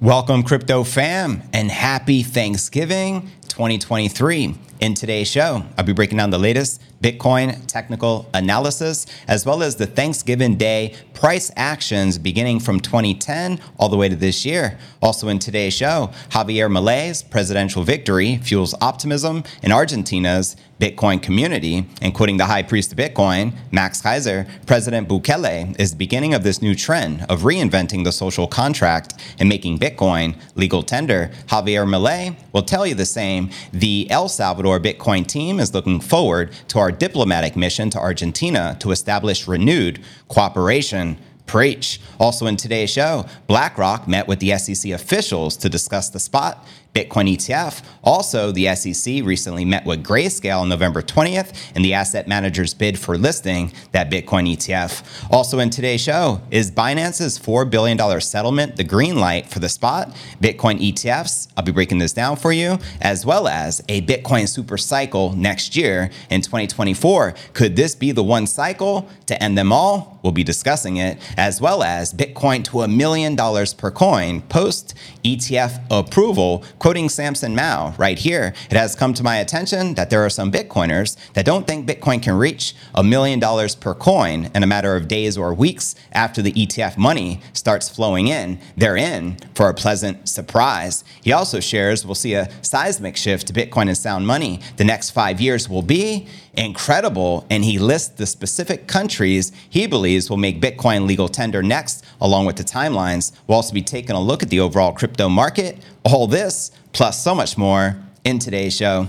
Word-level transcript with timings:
Welcome, 0.00 0.42
crypto 0.42 0.84
fam, 0.84 1.42
and 1.54 1.70
happy 1.70 2.22
Thanksgiving 2.22 3.30
2023. 3.48 4.54
In 4.80 4.94
today's 4.94 5.28
show, 5.28 5.64
I'll 5.78 5.84
be 5.84 5.94
breaking 5.94 6.18
down 6.18 6.30
the 6.30 6.38
latest 6.38 6.82
Bitcoin 7.02 7.66
technical 7.66 8.28
analysis, 8.34 9.06
as 9.28 9.44
well 9.44 9.62
as 9.62 9.76
the 9.76 9.86
Thanksgiving 9.86 10.56
Day 10.56 10.94
price 11.12 11.50
actions 11.56 12.18
beginning 12.18 12.60
from 12.60 12.80
2010 12.80 13.60
all 13.78 13.88
the 13.88 13.96
way 13.96 14.08
to 14.08 14.16
this 14.16 14.44
year. 14.44 14.78
Also, 15.02 15.28
in 15.28 15.38
today's 15.38 15.74
show, 15.74 16.10
Javier 16.30 16.70
Milei's 16.70 17.22
presidential 17.22 17.82
victory 17.82 18.38
fuels 18.38 18.74
optimism 18.80 19.44
in 19.62 19.72
Argentina's 19.72 20.56
Bitcoin 20.80 21.22
community. 21.22 21.86
And 22.02 22.14
quoting 22.14 22.36
the 22.36 22.44
high 22.46 22.62
priest 22.62 22.92
of 22.92 22.98
Bitcoin, 22.98 23.54
Max 23.70 24.02
Keiser, 24.02 24.48
President 24.66 25.08
Bukele 25.08 25.78
is 25.80 25.92
the 25.92 25.96
beginning 25.96 26.34
of 26.34 26.42
this 26.42 26.60
new 26.60 26.74
trend 26.74 27.24
of 27.28 27.42
reinventing 27.42 28.04
the 28.04 28.12
social 28.12 28.46
contract 28.46 29.14
and 29.38 29.48
making 29.48 29.78
Bitcoin 29.78 30.36
legal 30.54 30.82
tender. 30.82 31.30
Javier 31.46 31.86
Milei 31.86 32.36
will 32.52 32.62
tell 32.62 32.86
you 32.86 32.94
the 32.94 33.06
same. 33.06 33.50
The 33.72 34.06
El 34.10 34.28
Salvador 34.28 34.78
Bitcoin 34.78 35.26
team 35.26 35.60
is 35.60 35.72
looking 35.72 36.00
forward 36.00 36.52
to 36.68 36.78
our 36.78 36.85
diplomatic 36.90 37.56
mission 37.56 37.90
to 37.90 37.98
Argentina 37.98 38.76
to 38.80 38.90
establish 38.90 39.48
renewed 39.48 40.00
cooperation 40.28 41.16
Preach. 41.46 42.00
Also 42.18 42.46
in 42.46 42.56
today's 42.56 42.90
show, 42.90 43.24
BlackRock 43.46 44.06
met 44.06 44.28
with 44.28 44.40
the 44.40 44.56
SEC 44.58 44.92
officials 44.92 45.56
to 45.58 45.68
discuss 45.68 46.08
the 46.10 46.20
spot 46.20 46.66
Bitcoin 46.96 47.30
ETF. 47.36 47.82
Also, 48.02 48.50
the 48.52 48.74
SEC 48.74 49.22
recently 49.22 49.66
met 49.66 49.84
with 49.84 50.02
Grayscale 50.02 50.62
on 50.62 50.70
November 50.70 51.02
20th 51.02 51.70
and 51.74 51.84
the 51.84 51.92
asset 51.92 52.26
manager's 52.26 52.72
bid 52.72 52.98
for 52.98 53.18
listing 53.18 53.70
that 53.92 54.10
Bitcoin 54.10 54.50
ETF. 54.50 55.30
Also, 55.30 55.58
in 55.58 55.68
today's 55.68 56.00
show, 56.00 56.40
is 56.50 56.70
Binance's 56.70 57.38
$4 57.38 57.68
billion 57.68 57.98
settlement 58.22 58.76
the 58.76 58.84
green 58.84 59.16
light 59.16 59.44
for 59.46 59.58
the 59.58 59.68
spot 59.68 60.16
Bitcoin 60.40 60.80
ETFs? 60.80 61.48
I'll 61.54 61.64
be 61.64 61.72
breaking 61.72 61.98
this 61.98 62.14
down 62.14 62.36
for 62.36 62.50
you, 62.50 62.78
as 63.02 63.26
well 63.26 63.46
as 63.46 63.82
a 63.90 64.00
Bitcoin 64.00 64.48
super 64.48 64.78
cycle 64.78 65.32
next 65.32 65.76
year 65.76 66.10
in 66.30 66.40
2024. 66.40 67.34
Could 67.52 67.76
this 67.76 67.94
be 67.94 68.10
the 68.12 68.24
one 68.24 68.46
cycle 68.46 69.06
to 69.26 69.42
end 69.42 69.58
them 69.58 69.70
all? 69.70 70.18
We'll 70.22 70.32
be 70.32 70.44
discussing 70.44 70.96
it, 70.96 71.18
as 71.36 71.60
well 71.60 71.82
as 71.82 72.12
Bitcoin 72.12 72.64
to 72.64 72.82
a 72.82 72.88
million 72.88 73.34
dollars 73.34 73.74
per 73.74 73.90
coin 73.90 74.40
post 74.42 74.94
ETF 75.24 75.84
approval 75.90 76.64
quoting 76.78 77.08
Samson 77.08 77.54
Mow 77.54 77.94
right 77.98 78.18
here, 78.18 78.54
it 78.70 78.76
has 78.76 78.94
come 78.94 79.14
to 79.14 79.22
my 79.22 79.36
attention 79.36 79.94
that 79.94 80.10
there 80.10 80.24
are 80.24 80.30
some 80.30 80.50
Bitcoiners 80.50 81.16
that 81.34 81.44
don't 81.44 81.66
think 81.66 81.88
Bitcoin 81.88 82.22
can 82.22 82.34
reach 82.34 82.74
a 82.94 83.02
million 83.02 83.38
dollars 83.38 83.74
per 83.74 83.94
coin 83.94 84.50
in 84.54 84.62
a 84.62 84.66
matter 84.66 84.96
of 84.96 85.08
days 85.08 85.36
or 85.36 85.52
weeks 85.52 85.94
after 86.12 86.42
the 86.42 86.52
ETF 86.52 86.96
money 86.96 87.40
starts 87.52 87.88
flowing 87.88 88.28
in. 88.28 88.58
They're 88.76 88.96
in 88.96 89.36
for 89.54 89.68
a 89.68 89.74
pleasant 89.74 90.28
surprise. 90.28 91.04
He 91.22 91.32
also 91.32 91.60
shares 91.60 92.04
we'll 92.04 92.14
see 92.14 92.34
a 92.34 92.48
seismic 92.62 93.16
shift 93.16 93.46
to 93.48 93.52
Bitcoin 93.52 93.88
and 93.88 93.96
sound 93.96 94.26
money. 94.26 94.60
The 94.76 94.84
next 94.84 95.10
five 95.10 95.40
years 95.40 95.68
will 95.68 95.82
be 95.82 96.28
incredible. 96.56 97.46
And 97.50 97.64
he 97.64 97.78
lists 97.78 98.08
the 98.08 98.26
specific 98.26 98.86
countries 98.86 99.52
he 99.68 99.86
believes 99.86 100.30
will 100.30 100.36
make 100.36 100.60
Bitcoin 100.60 101.06
legal 101.06 101.28
tender 101.28 101.62
next, 101.62 102.04
along 102.20 102.46
with 102.46 102.56
the 102.56 102.64
timelines. 102.64 103.32
We'll 103.46 103.56
also 103.56 103.74
be 103.74 103.82
taking 103.82 104.16
a 104.16 104.20
look 104.20 104.42
at 104.42 104.50
the 104.50 104.60
overall 104.60 104.92
crypto 104.92 105.28
market. 105.28 105.78
All 106.04 106.26
this, 106.26 106.70
plus 106.92 107.22
so 107.22 107.34
much 107.34 107.56
more, 107.58 107.96
in 108.24 108.38
today's 108.38 108.76
show. 108.76 109.08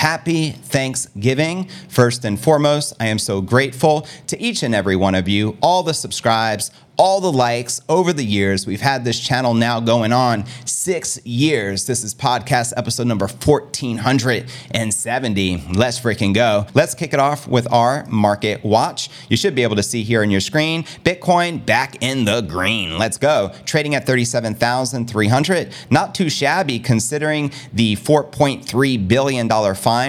Happy 0.00 0.52
Thanksgiving. 0.52 1.68
First 1.90 2.24
and 2.24 2.40
foremost, 2.40 2.94
I 2.98 3.08
am 3.08 3.18
so 3.18 3.42
grateful 3.42 4.06
to 4.28 4.40
each 4.40 4.62
and 4.62 4.74
every 4.74 4.96
one 4.96 5.14
of 5.14 5.28
you, 5.28 5.58
all 5.60 5.82
the 5.82 5.92
subscribes, 5.92 6.70
all 7.00 7.20
the 7.22 7.32
likes 7.32 7.80
over 7.88 8.12
the 8.12 8.22
years. 8.22 8.66
We've 8.66 8.82
had 8.82 9.06
this 9.06 9.18
channel 9.18 9.54
now 9.54 9.80
going 9.80 10.12
on 10.12 10.44
six 10.66 11.18
years. 11.24 11.86
This 11.86 12.04
is 12.04 12.14
podcast 12.14 12.74
episode 12.76 13.06
number 13.06 13.24
1470. 13.24 15.64
Let's 15.72 15.98
freaking 15.98 16.34
go. 16.34 16.66
Let's 16.74 16.94
kick 16.94 17.14
it 17.14 17.18
off 17.18 17.48
with 17.48 17.72
our 17.72 18.04
market 18.04 18.62
watch. 18.62 19.08
You 19.30 19.38
should 19.38 19.54
be 19.54 19.62
able 19.62 19.76
to 19.76 19.82
see 19.82 20.02
here 20.02 20.20
on 20.20 20.30
your 20.30 20.42
screen 20.42 20.82
Bitcoin 21.02 21.64
back 21.64 22.02
in 22.02 22.26
the 22.26 22.42
green. 22.42 22.98
Let's 22.98 23.16
go. 23.16 23.54
Trading 23.64 23.94
at 23.94 24.04
37,300. 24.04 25.74
Not 25.88 26.14
too 26.14 26.28
shabby 26.28 26.78
considering 26.78 27.50
the 27.72 27.96
$4.3 27.96 29.08
billion 29.08 29.48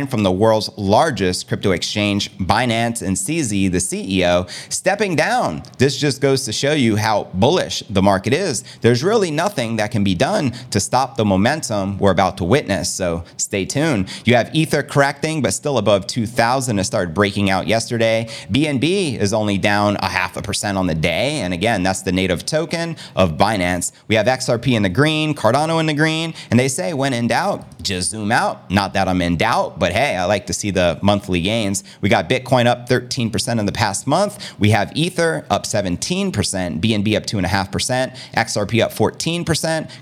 from 0.08 0.22
the 0.22 0.31
world's 0.31 0.69
largest 0.78 1.47
crypto 1.47 1.72
exchange, 1.72 2.31
Binance, 2.38 3.02
and 3.02 3.18
CZ, 3.18 3.72
the 3.72 3.80
CEO, 3.80 4.47
stepping 4.72 5.16
down. 5.16 5.64
This 5.80 5.97
just 5.97 6.22
goes 6.22 6.46
to 6.46 6.53
show 6.53 6.74
you 6.74 6.92
you 6.92 6.97
how 6.97 7.24
bullish 7.34 7.84
the 7.90 8.02
market 8.02 8.34
is, 8.34 8.64
there's 8.81 9.03
really 9.03 9.31
nothing 9.31 9.78
that 9.78 9.91
can 9.91 10.03
be 10.03 10.14
done 10.14 10.52
to 10.72 10.80
stop 10.80 11.16
the 11.16 11.25
momentum 11.25 11.97
we're 11.97 12.12
about 12.12 12.38
to 12.38 12.44
witness. 12.44 12.90
So 12.90 13.24
stay 13.38 13.66
tuned. 13.66 14.09
You 14.25 14.36
have 14.36 14.53
Ether 14.53 14.84
correcting, 14.84 15.41
but 15.41 15.53
still 15.53 15.78
above 15.78 16.08
2,000. 16.08 16.78
It 16.78 16.84
started 16.84 17.14
breaking 17.14 17.50
out 17.50 17.68
yesterday. 17.68 18.28
BNB 18.52 19.18
is 19.18 19.34
only 19.34 19.58
down 19.58 19.96
a 19.97 20.09
half 20.09 20.36
a 20.38 20.41
percent 20.41 20.78
on 20.78 20.88
the 20.88 20.96
day. 20.96 21.40
And 21.41 21.53
again, 21.53 21.84
that's 21.84 22.02
the 22.02 22.12
native 22.12 22.46
token 22.46 22.97
of 23.16 23.38
Binance. 23.38 23.91
We 24.08 24.16
have 24.16 24.25
XRP 24.25 24.74
in 24.74 24.84
the 24.84 24.90
green, 24.90 25.34
Cardano 25.34 25.80
in 25.80 25.86
the 25.86 25.94
green. 25.94 26.34
And 26.50 26.59
they 26.59 26.68
say, 26.68 26.94
when 26.94 27.14
in 27.14 27.28
doubt, 27.28 27.66
just 27.81 28.09
zoom 28.09 28.31
out. 28.31 28.70
Not 28.70 28.94
that 28.94 29.08
I'm 29.08 29.22
in 29.22 29.38
doubt, 29.38 29.61
but 29.70 29.94
hey, 29.94 30.16
I 30.16 30.26
like 30.26 30.48
to 30.48 30.54
see 30.54 30.72
the 30.72 31.00
monthly 31.02 31.42
gains. 31.42 31.84
We 32.02 32.10
got 32.10 32.30
Bitcoin 32.30 32.66
up 32.66 32.90
13% 32.90 33.60
in 33.60 33.66
the 33.66 33.72
past 33.72 34.08
month. 34.08 34.54
We 34.60 34.72
have 34.72 34.92
Ether 34.96 35.46
up 35.50 35.64
17%. 35.64 36.32
BNB 36.32 37.16
up 37.16 37.24
2.5%, 37.24 38.16
XRP 38.34 38.84
up 38.84 38.92
14%, 38.92 39.46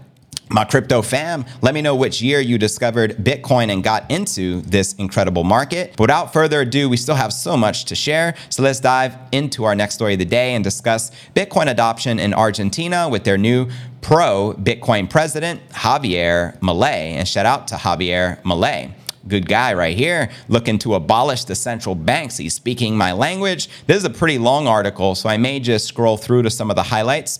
my 0.53 0.63
crypto 0.63 1.01
fam, 1.01 1.45
let 1.61 1.73
me 1.73 1.81
know 1.81 1.95
which 1.95 2.21
year 2.21 2.39
you 2.39 2.57
discovered 2.57 3.17
Bitcoin 3.17 3.71
and 3.71 3.83
got 3.83 4.09
into 4.11 4.61
this 4.61 4.93
incredible 4.93 5.43
market. 5.43 5.91
But 5.91 6.01
without 6.01 6.31
further 6.31 6.61
ado, 6.61 6.89
we 6.89 6.97
still 6.97 7.15
have 7.15 7.33
so 7.33 7.57
much 7.57 7.85
to 7.85 7.95
share. 7.95 8.35
So 8.49 8.61
let's 8.61 8.79
dive 8.79 9.15
into 9.31 9.63
our 9.63 9.73
next 9.73 9.95
story 9.95 10.13
of 10.13 10.19
the 10.19 10.25
day 10.25 10.53
and 10.53 10.63
discuss 10.63 11.11
Bitcoin 11.35 11.71
adoption 11.71 12.19
in 12.19 12.33
Argentina 12.33 13.09
with 13.09 13.23
their 13.23 13.37
new 13.37 13.69
pro 14.01 14.53
Bitcoin 14.53 15.09
president, 15.09 15.67
Javier 15.69 16.57
Milei. 16.59 17.13
And 17.13 17.27
shout 17.27 17.45
out 17.45 17.67
to 17.69 17.75
Javier 17.75 18.41
Milei 18.43 18.93
good 19.27 19.47
guy 19.47 19.73
right 19.73 19.95
here, 19.95 20.29
looking 20.47 20.77
to 20.79 20.95
abolish 20.95 21.45
the 21.45 21.55
central 21.55 21.95
banks. 21.95 22.37
He's 22.37 22.53
speaking 22.53 22.97
my 22.97 23.11
language. 23.11 23.69
This 23.87 23.97
is 23.97 24.05
a 24.05 24.09
pretty 24.09 24.37
long 24.37 24.67
article, 24.67 25.15
so 25.15 25.29
I 25.29 25.37
may 25.37 25.59
just 25.59 25.85
scroll 25.85 26.17
through 26.17 26.43
to 26.43 26.49
some 26.49 26.69
of 26.69 26.75
the 26.75 26.83
highlights. 26.83 27.39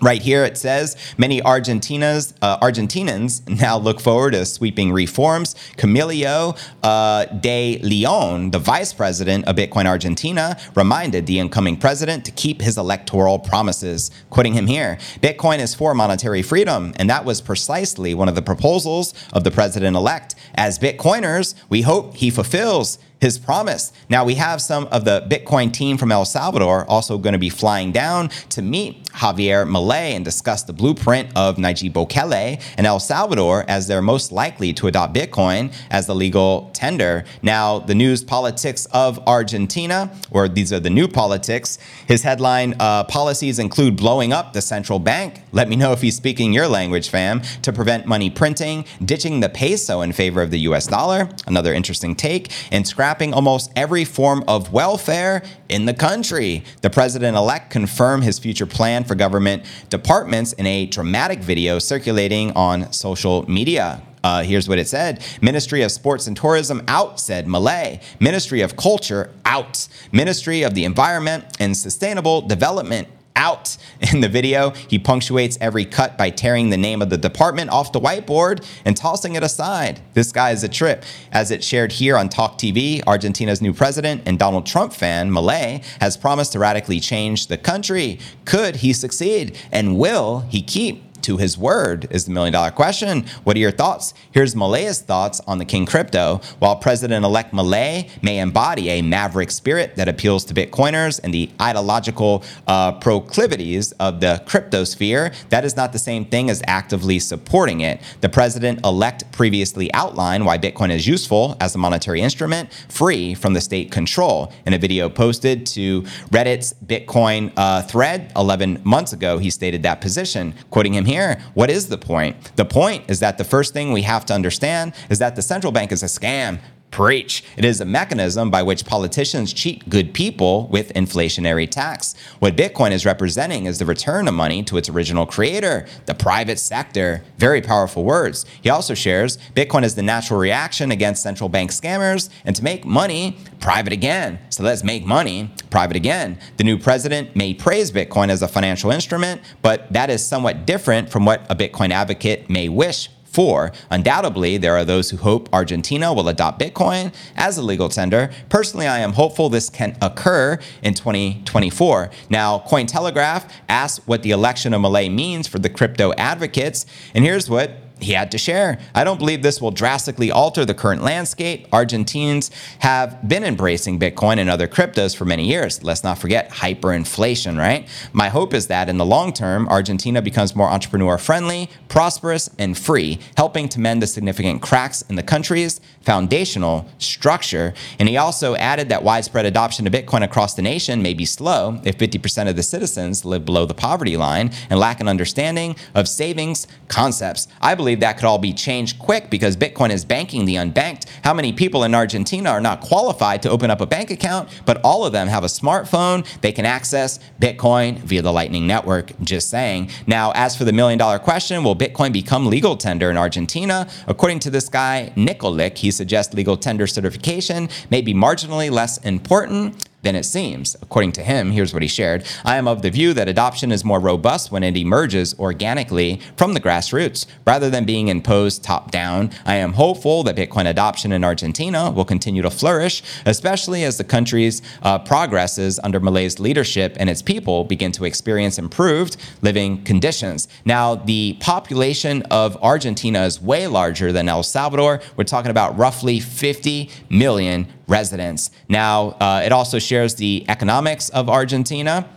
Right 0.00 0.22
here 0.22 0.44
it 0.44 0.56
says 0.56 0.96
many 1.16 1.40
Argentinas, 1.40 2.32
uh, 2.40 2.58
Argentinians 2.60 3.46
now 3.60 3.76
look 3.76 4.00
forward 4.00 4.32
to 4.32 4.44
sweeping 4.46 4.92
reforms. 4.92 5.56
Camilo 5.76 6.56
uh, 6.84 7.24
de 7.24 7.78
Leon, 7.78 8.52
the 8.52 8.60
vice 8.60 8.92
president 8.92 9.46
of 9.46 9.56
Bitcoin 9.56 9.86
Argentina, 9.86 10.56
reminded 10.76 11.26
the 11.26 11.40
incoming 11.40 11.76
president 11.76 12.24
to 12.24 12.30
keep 12.30 12.62
his 12.62 12.78
electoral 12.78 13.38
promises. 13.40 14.12
Quoting 14.30 14.52
him 14.52 14.68
here 14.68 14.98
Bitcoin 15.20 15.58
is 15.58 15.74
for 15.74 15.94
monetary 15.94 16.42
freedom, 16.42 16.92
and 16.96 17.10
that 17.10 17.24
was 17.24 17.40
precisely 17.40 18.14
one 18.14 18.28
of 18.28 18.36
the 18.36 18.42
proposals 18.42 19.14
of 19.32 19.42
the 19.42 19.50
president 19.50 19.96
elect. 19.96 20.36
As 20.54 20.78
Bitcoiners, 20.78 21.54
we 21.68 21.82
hope 21.82 22.14
he 22.14 22.30
fulfills 22.30 22.98
his 23.20 23.38
promise. 23.38 23.92
Now, 24.08 24.24
we 24.24 24.34
have 24.34 24.60
some 24.60 24.86
of 24.86 25.04
the 25.04 25.26
Bitcoin 25.28 25.72
team 25.72 25.98
from 25.98 26.12
El 26.12 26.24
Salvador 26.24 26.84
also 26.88 27.18
going 27.18 27.32
to 27.32 27.38
be 27.38 27.50
flying 27.50 27.90
down 27.90 28.28
to 28.50 28.62
meet 28.62 29.04
Javier 29.06 29.68
Milei 29.68 30.14
and 30.14 30.24
discuss 30.24 30.62
the 30.62 30.72
blueprint 30.72 31.30
of 31.36 31.56
Nayib 31.56 31.92
Bukele 31.92 32.62
and 32.76 32.86
El 32.86 33.00
Salvador 33.00 33.64
as 33.66 33.88
they're 33.88 34.02
most 34.02 34.30
likely 34.30 34.72
to 34.74 34.86
adopt 34.86 35.14
Bitcoin 35.14 35.74
as 35.90 36.06
the 36.06 36.14
legal 36.14 36.70
tender. 36.72 37.24
Now, 37.42 37.80
the 37.80 37.94
news 37.94 38.22
politics 38.22 38.86
of 38.92 39.18
Argentina, 39.26 40.12
or 40.30 40.48
these 40.48 40.72
are 40.72 40.80
the 40.80 40.90
new 40.90 41.08
politics, 41.08 41.78
his 42.06 42.22
headline 42.22 42.76
uh, 42.78 43.04
policies 43.04 43.58
include 43.58 43.96
blowing 43.96 44.32
up 44.32 44.52
the 44.52 44.62
central 44.62 44.98
bank. 44.98 45.42
Let 45.50 45.68
me 45.68 45.74
know 45.74 45.92
if 45.92 46.02
he's 46.02 46.16
speaking 46.16 46.52
your 46.52 46.68
language, 46.68 47.08
fam, 47.08 47.42
to 47.62 47.72
prevent 47.72 48.06
money 48.06 48.30
printing, 48.30 48.84
ditching 49.04 49.40
the 49.40 49.48
peso 49.48 50.02
in 50.02 50.12
favor 50.12 50.40
of 50.40 50.50
the 50.50 50.60
US 50.60 50.86
dollar, 50.86 51.28
another 51.46 51.74
interesting 51.74 52.14
take, 52.14 52.52
and 52.70 52.86
scrapping 52.86 53.07
scrapping 53.08 53.32
almost 53.32 53.72
every 53.74 54.04
form 54.04 54.44
of 54.46 54.70
welfare 54.70 55.42
in 55.70 55.86
the 55.86 55.94
country. 55.94 56.62
The 56.82 56.90
president 56.90 57.38
elect 57.38 57.70
confirmed 57.70 58.22
his 58.22 58.38
future 58.38 58.66
plan 58.66 59.02
for 59.02 59.14
government 59.14 59.64
departments 59.88 60.52
in 60.52 60.66
a 60.66 60.84
dramatic 60.84 61.38
video 61.38 61.78
circulating 61.78 62.52
on 62.52 62.92
social 62.92 63.50
media. 63.50 64.02
Uh, 64.22 64.42
here's 64.42 64.68
what 64.68 64.78
it 64.78 64.86
said 64.86 65.24
Ministry 65.40 65.80
of 65.80 65.90
Sports 65.90 66.26
and 66.26 66.36
Tourism 66.36 66.82
out, 66.86 67.18
said 67.18 67.46
Milei. 67.46 68.02
Ministry 68.20 68.60
of 68.60 68.76
Culture 68.76 69.30
out. 69.46 69.88
Ministry 70.12 70.62
of 70.62 70.74
the 70.74 70.84
Environment 70.84 71.46
and 71.58 71.74
Sustainable 71.74 72.42
Development 72.42 73.08
out. 73.36 73.76
In 74.12 74.20
the 74.20 74.28
video, 74.28 74.70
he 74.70 74.98
punctuates 74.98 75.56
every 75.60 75.84
cut 75.84 76.18
by 76.18 76.30
tearing 76.30 76.70
the 76.70 76.76
name 76.76 77.00
of 77.00 77.10
the 77.10 77.16
department 77.16 77.70
off 77.70 77.92
the 77.92 78.00
whiteboard 78.00 78.64
and 78.84 78.96
tossing 78.96 79.34
it 79.34 79.42
aside. 79.42 80.00
This 80.14 80.32
guy 80.32 80.50
is 80.50 80.64
a 80.64 80.68
trip. 80.68 81.04
As 81.32 81.50
it 81.50 81.62
shared 81.62 81.92
here 81.92 82.16
on 82.16 82.28
Talk 82.28 82.58
TV, 82.58 83.02
Argentina's 83.06 83.62
new 83.62 83.72
president 83.72 84.22
and 84.26 84.38
Donald 84.38 84.66
Trump 84.66 84.92
fan, 84.92 85.30
Milei, 85.30 85.84
has 86.00 86.16
promised 86.16 86.52
to 86.52 86.58
radically 86.58 87.00
change 87.00 87.46
the 87.46 87.58
country. 87.58 88.18
Could 88.44 88.76
he 88.76 88.92
succeed? 88.92 89.56
And 89.72 89.98
will 89.98 90.40
he 90.48 90.62
keep 90.62 91.07
to 91.22 91.36
his 91.36 91.56
word 91.58 92.06
is 92.10 92.24
the 92.24 92.30
million 92.30 92.52
dollar 92.52 92.70
question. 92.70 93.26
What 93.44 93.56
are 93.56 93.60
your 93.60 93.70
thoughts? 93.70 94.14
Here's 94.32 94.54
Milei's 94.54 95.00
thoughts 95.00 95.40
on 95.46 95.58
the 95.58 95.64
King 95.64 95.86
crypto. 95.86 96.40
While 96.58 96.76
President 96.76 97.24
elect 97.24 97.52
Milei 97.52 98.10
may 98.22 98.38
embody 98.38 98.90
a 98.90 99.02
maverick 99.02 99.50
spirit 99.50 99.96
that 99.96 100.08
appeals 100.08 100.44
to 100.46 100.54
Bitcoiners 100.54 101.20
and 101.22 101.32
the 101.32 101.50
ideological 101.60 102.44
uh, 102.66 102.92
proclivities 102.92 103.92
of 103.92 104.20
the 104.20 104.42
crypto 104.46 104.84
sphere, 104.84 105.32
that 105.50 105.64
is 105.64 105.76
not 105.76 105.92
the 105.92 105.98
same 105.98 106.24
thing 106.24 106.50
as 106.50 106.62
actively 106.66 107.18
supporting 107.18 107.80
it. 107.80 108.00
The 108.20 108.28
president 108.28 108.84
elect 108.84 109.30
previously 109.32 109.92
outlined 109.94 110.46
why 110.46 110.58
Bitcoin 110.58 110.90
is 110.90 111.06
useful 111.06 111.56
as 111.60 111.74
a 111.74 111.78
monetary 111.78 112.20
instrument, 112.20 112.72
free 112.88 113.34
from 113.34 113.54
the 113.54 113.60
state 113.60 113.90
control. 113.90 114.52
In 114.66 114.74
a 114.74 114.78
video 114.78 115.08
posted 115.08 115.66
to 115.66 116.02
Reddit's 116.30 116.74
Bitcoin 116.84 117.52
uh, 117.56 117.82
thread 117.82 118.32
11 118.36 118.80
months 118.84 119.12
ago, 119.12 119.38
he 119.38 119.50
stated 119.50 119.82
that 119.82 120.00
position. 120.00 120.54
Quoting 120.70 120.94
him 120.94 121.04
here, 121.08 121.40
what 121.54 121.70
is 121.70 121.88
the 121.88 121.98
point? 121.98 122.54
The 122.56 122.64
point 122.64 123.04
is 123.08 123.20
that 123.20 123.38
the 123.38 123.44
first 123.44 123.72
thing 123.72 123.92
we 123.92 124.02
have 124.02 124.24
to 124.26 124.34
understand 124.34 124.94
is 125.10 125.18
that 125.18 125.36
the 125.36 125.42
central 125.42 125.72
bank 125.72 125.90
is 125.92 126.02
a 126.02 126.06
scam 126.06 126.60
Preach. 126.90 127.44
It 127.56 127.64
is 127.64 127.80
a 127.80 127.84
mechanism 127.84 128.50
by 128.50 128.62
which 128.62 128.86
politicians 128.86 129.52
cheat 129.52 129.88
good 129.88 130.14
people 130.14 130.68
with 130.68 130.92
inflationary 130.94 131.70
tax. 131.70 132.14
What 132.38 132.56
Bitcoin 132.56 132.92
is 132.92 133.04
representing 133.04 133.66
is 133.66 133.78
the 133.78 133.84
return 133.84 134.26
of 134.26 134.34
money 134.34 134.62
to 134.64 134.78
its 134.78 134.88
original 134.88 135.26
creator, 135.26 135.86
the 136.06 136.14
private 136.14 136.58
sector. 136.58 137.22
Very 137.36 137.60
powerful 137.60 138.04
words. 138.04 138.46
He 138.62 138.70
also 138.70 138.94
shares 138.94 139.38
Bitcoin 139.54 139.84
is 139.84 139.96
the 139.96 140.02
natural 140.02 140.40
reaction 140.40 140.90
against 140.90 141.22
central 141.22 141.48
bank 141.48 141.70
scammers 141.70 142.30
and 142.44 142.56
to 142.56 142.64
make 142.64 142.84
money 142.84 143.36
private 143.60 143.92
again. 143.92 144.38
So 144.48 144.62
let's 144.62 144.82
make 144.82 145.04
money 145.04 145.52
private 145.70 145.96
again. 145.96 146.38
The 146.56 146.64
new 146.64 146.78
president 146.78 147.36
may 147.36 147.52
praise 147.54 147.92
Bitcoin 147.92 148.28
as 148.30 148.42
a 148.42 148.48
financial 148.48 148.90
instrument, 148.90 149.42
but 149.62 149.92
that 149.92 150.10
is 150.10 150.26
somewhat 150.26 150.66
different 150.66 151.10
from 151.10 151.26
what 151.26 151.46
a 151.50 151.54
Bitcoin 151.54 151.90
advocate 151.90 152.48
may 152.48 152.68
wish 152.68 153.10
for. 153.30 153.72
Undoubtedly, 153.90 154.56
there 154.56 154.76
are 154.76 154.84
those 154.84 155.10
who 155.10 155.16
hope 155.18 155.48
Argentina 155.52 156.12
will 156.12 156.28
adopt 156.28 156.60
Bitcoin 156.60 157.14
as 157.36 157.58
a 157.58 157.62
legal 157.62 157.88
tender. 157.88 158.30
Personally, 158.48 158.86
I 158.86 158.98
am 158.98 159.12
hopeful 159.12 159.48
this 159.48 159.70
can 159.70 159.96
occur 160.00 160.58
in 160.82 160.94
2024. 160.94 162.10
Now, 162.30 162.60
Cointelegraph 162.60 163.50
asked 163.68 164.06
what 164.06 164.22
the 164.22 164.30
election 164.30 164.74
of 164.74 164.80
Milei 164.80 165.12
means 165.12 165.46
for 165.46 165.58
the 165.58 165.70
crypto 165.70 166.12
advocates, 166.14 166.86
and 167.14 167.24
here's 167.24 167.48
what 167.50 167.87
he 168.00 168.12
had 168.12 168.30
to 168.32 168.38
share. 168.38 168.78
I 168.94 169.04
don't 169.04 169.18
believe 169.18 169.42
this 169.42 169.60
will 169.60 169.70
drastically 169.70 170.30
alter 170.30 170.64
the 170.64 170.74
current 170.74 171.02
landscape. 171.02 171.66
Argentines 171.72 172.50
have 172.80 173.26
been 173.26 173.44
embracing 173.44 173.98
Bitcoin 173.98 174.38
and 174.38 174.50
other 174.50 174.68
cryptos 174.68 175.16
for 175.16 175.24
many 175.24 175.46
years. 175.46 175.82
Let's 175.82 176.04
not 176.04 176.18
forget 176.18 176.50
hyperinflation, 176.50 177.58
right? 177.58 177.88
My 178.12 178.28
hope 178.28 178.54
is 178.54 178.66
that 178.68 178.88
in 178.88 178.98
the 178.98 179.06
long 179.06 179.32
term, 179.32 179.68
Argentina 179.68 180.22
becomes 180.22 180.54
more 180.54 180.68
entrepreneur 180.68 181.18
friendly, 181.18 181.70
prosperous, 181.88 182.50
and 182.58 182.76
free, 182.76 183.18
helping 183.36 183.68
to 183.70 183.80
mend 183.80 184.02
the 184.02 184.06
significant 184.06 184.62
cracks 184.62 185.02
in 185.02 185.16
the 185.16 185.22
country's 185.22 185.80
foundational 186.02 186.86
structure. 186.98 187.74
And 187.98 188.08
he 188.08 188.16
also 188.16 188.54
added 188.56 188.88
that 188.88 189.02
widespread 189.02 189.46
adoption 189.46 189.86
of 189.86 189.92
Bitcoin 189.92 190.22
across 190.22 190.54
the 190.54 190.62
nation 190.62 191.02
may 191.02 191.14
be 191.14 191.24
slow 191.24 191.80
if 191.84 191.98
50% 191.98 192.48
of 192.48 192.56
the 192.56 192.62
citizens 192.62 193.24
live 193.24 193.44
below 193.44 193.66
the 193.66 193.74
poverty 193.74 194.16
line 194.16 194.50
and 194.70 194.78
lack 194.78 195.00
an 195.00 195.08
understanding 195.08 195.76
of 195.94 196.08
savings 196.08 196.66
concepts. 196.88 197.48
I 197.60 197.74
believe 197.74 197.87
that 197.96 198.16
could 198.16 198.26
all 198.26 198.38
be 198.38 198.52
changed 198.52 198.98
quick 198.98 199.30
because 199.30 199.56
Bitcoin 199.56 199.90
is 199.90 200.04
banking 200.04 200.44
the 200.44 200.56
unbanked. 200.56 201.06
How 201.22 201.34
many 201.34 201.52
people 201.52 201.84
in 201.84 201.94
Argentina 201.94 202.50
are 202.50 202.60
not 202.60 202.80
qualified 202.80 203.42
to 203.42 203.50
open 203.50 203.70
up 203.70 203.80
a 203.80 203.86
bank 203.86 204.10
account, 204.10 204.48
but 204.64 204.80
all 204.82 205.04
of 205.04 205.12
them 205.12 205.28
have 205.28 205.44
a 205.44 205.48
smartphone? 205.48 206.26
They 206.40 206.52
can 206.52 206.64
access 206.64 207.18
Bitcoin 207.40 207.98
via 207.98 208.22
the 208.22 208.32
Lightning 208.32 208.66
Network. 208.66 209.12
Just 209.20 209.50
saying. 209.50 209.90
Now, 210.06 210.32
as 210.34 210.56
for 210.56 210.64
the 210.64 210.72
million 210.72 210.98
dollar 210.98 211.18
question, 211.18 211.64
will 211.64 211.76
Bitcoin 211.76 212.12
become 212.12 212.46
legal 212.46 212.76
tender 212.76 213.10
in 213.10 213.16
Argentina? 213.16 213.88
According 214.06 214.40
to 214.40 214.50
this 214.50 214.68
guy, 214.68 215.12
Nikolic, 215.16 215.78
he 215.78 215.90
suggests 215.90 216.34
legal 216.34 216.56
tender 216.56 216.86
certification 216.86 217.68
may 217.90 218.02
be 218.02 218.14
marginally 218.14 218.70
less 218.70 218.98
important 218.98 219.87
than 220.02 220.14
it 220.14 220.24
seems. 220.24 220.76
According 220.80 221.12
to 221.12 221.22
him, 221.22 221.50
here's 221.50 221.72
what 221.72 221.82
he 221.82 221.88
shared 221.88 222.24
I 222.44 222.56
am 222.56 222.68
of 222.68 222.82
the 222.82 222.90
view 222.90 223.12
that 223.14 223.28
adoption 223.28 223.72
is 223.72 223.84
more 223.84 224.00
robust 224.00 224.52
when 224.52 224.62
it 224.62 224.76
emerges 224.76 225.38
organically 225.38 226.20
from 226.36 226.54
the 226.54 226.60
grassroots 226.60 227.26
rather 227.46 227.68
than 227.68 227.84
being 227.84 228.08
imposed 228.08 228.62
top 228.62 228.90
down. 228.90 229.30
I 229.44 229.56
am 229.56 229.72
hopeful 229.72 230.22
that 230.24 230.36
Bitcoin 230.36 230.66
adoption 230.66 231.12
in 231.12 231.24
Argentina 231.24 231.90
will 231.90 232.04
continue 232.04 232.42
to 232.42 232.50
flourish, 232.50 233.02
especially 233.26 233.84
as 233.84 233.98
the 233.98 234.04
country's 234.04 234.62
uh, 234.82 234.98
progresses 235.00 235.80
under 235.82 236.00
Milei's 236.00 236.38
leadership 236.38 236.96
and 236.98 237.10
its 237.10 237.22
people 237.22 237.64
begin 237.64 237.92
to 237.92 238.04
experience 238.04 238.58
improved 238.58 239.16
living 239.42 239.82
conditions. 239.84 240.48
Now, 240.64 240.94
the 240.94 241.36
population 241.40 242.22
of 242.30 242.56
Argentina 242.62 243.24
is 243.24 243.40
way 243.40 243.66
larger 243.66 244.12
than 244.12 244.28
El 244.28 244.42
Salvador. 244.42 245.00
We're 245.16 245.24
talking 245.24 245.50
about 245.50 245.76
roughly 245.76 246.20
50 246.20 246.90
million 247.10 247.66
residents. 247.88 248.50
Now, 248.68 249.16
uh, 249.20 249.42
it 249.44 249.50
also 249.50 249.78
shares 249.88 250.16
the 250.16 250.44
economics 250.48 251.08
of 251.08 251.28
Argentina 251.30 252.08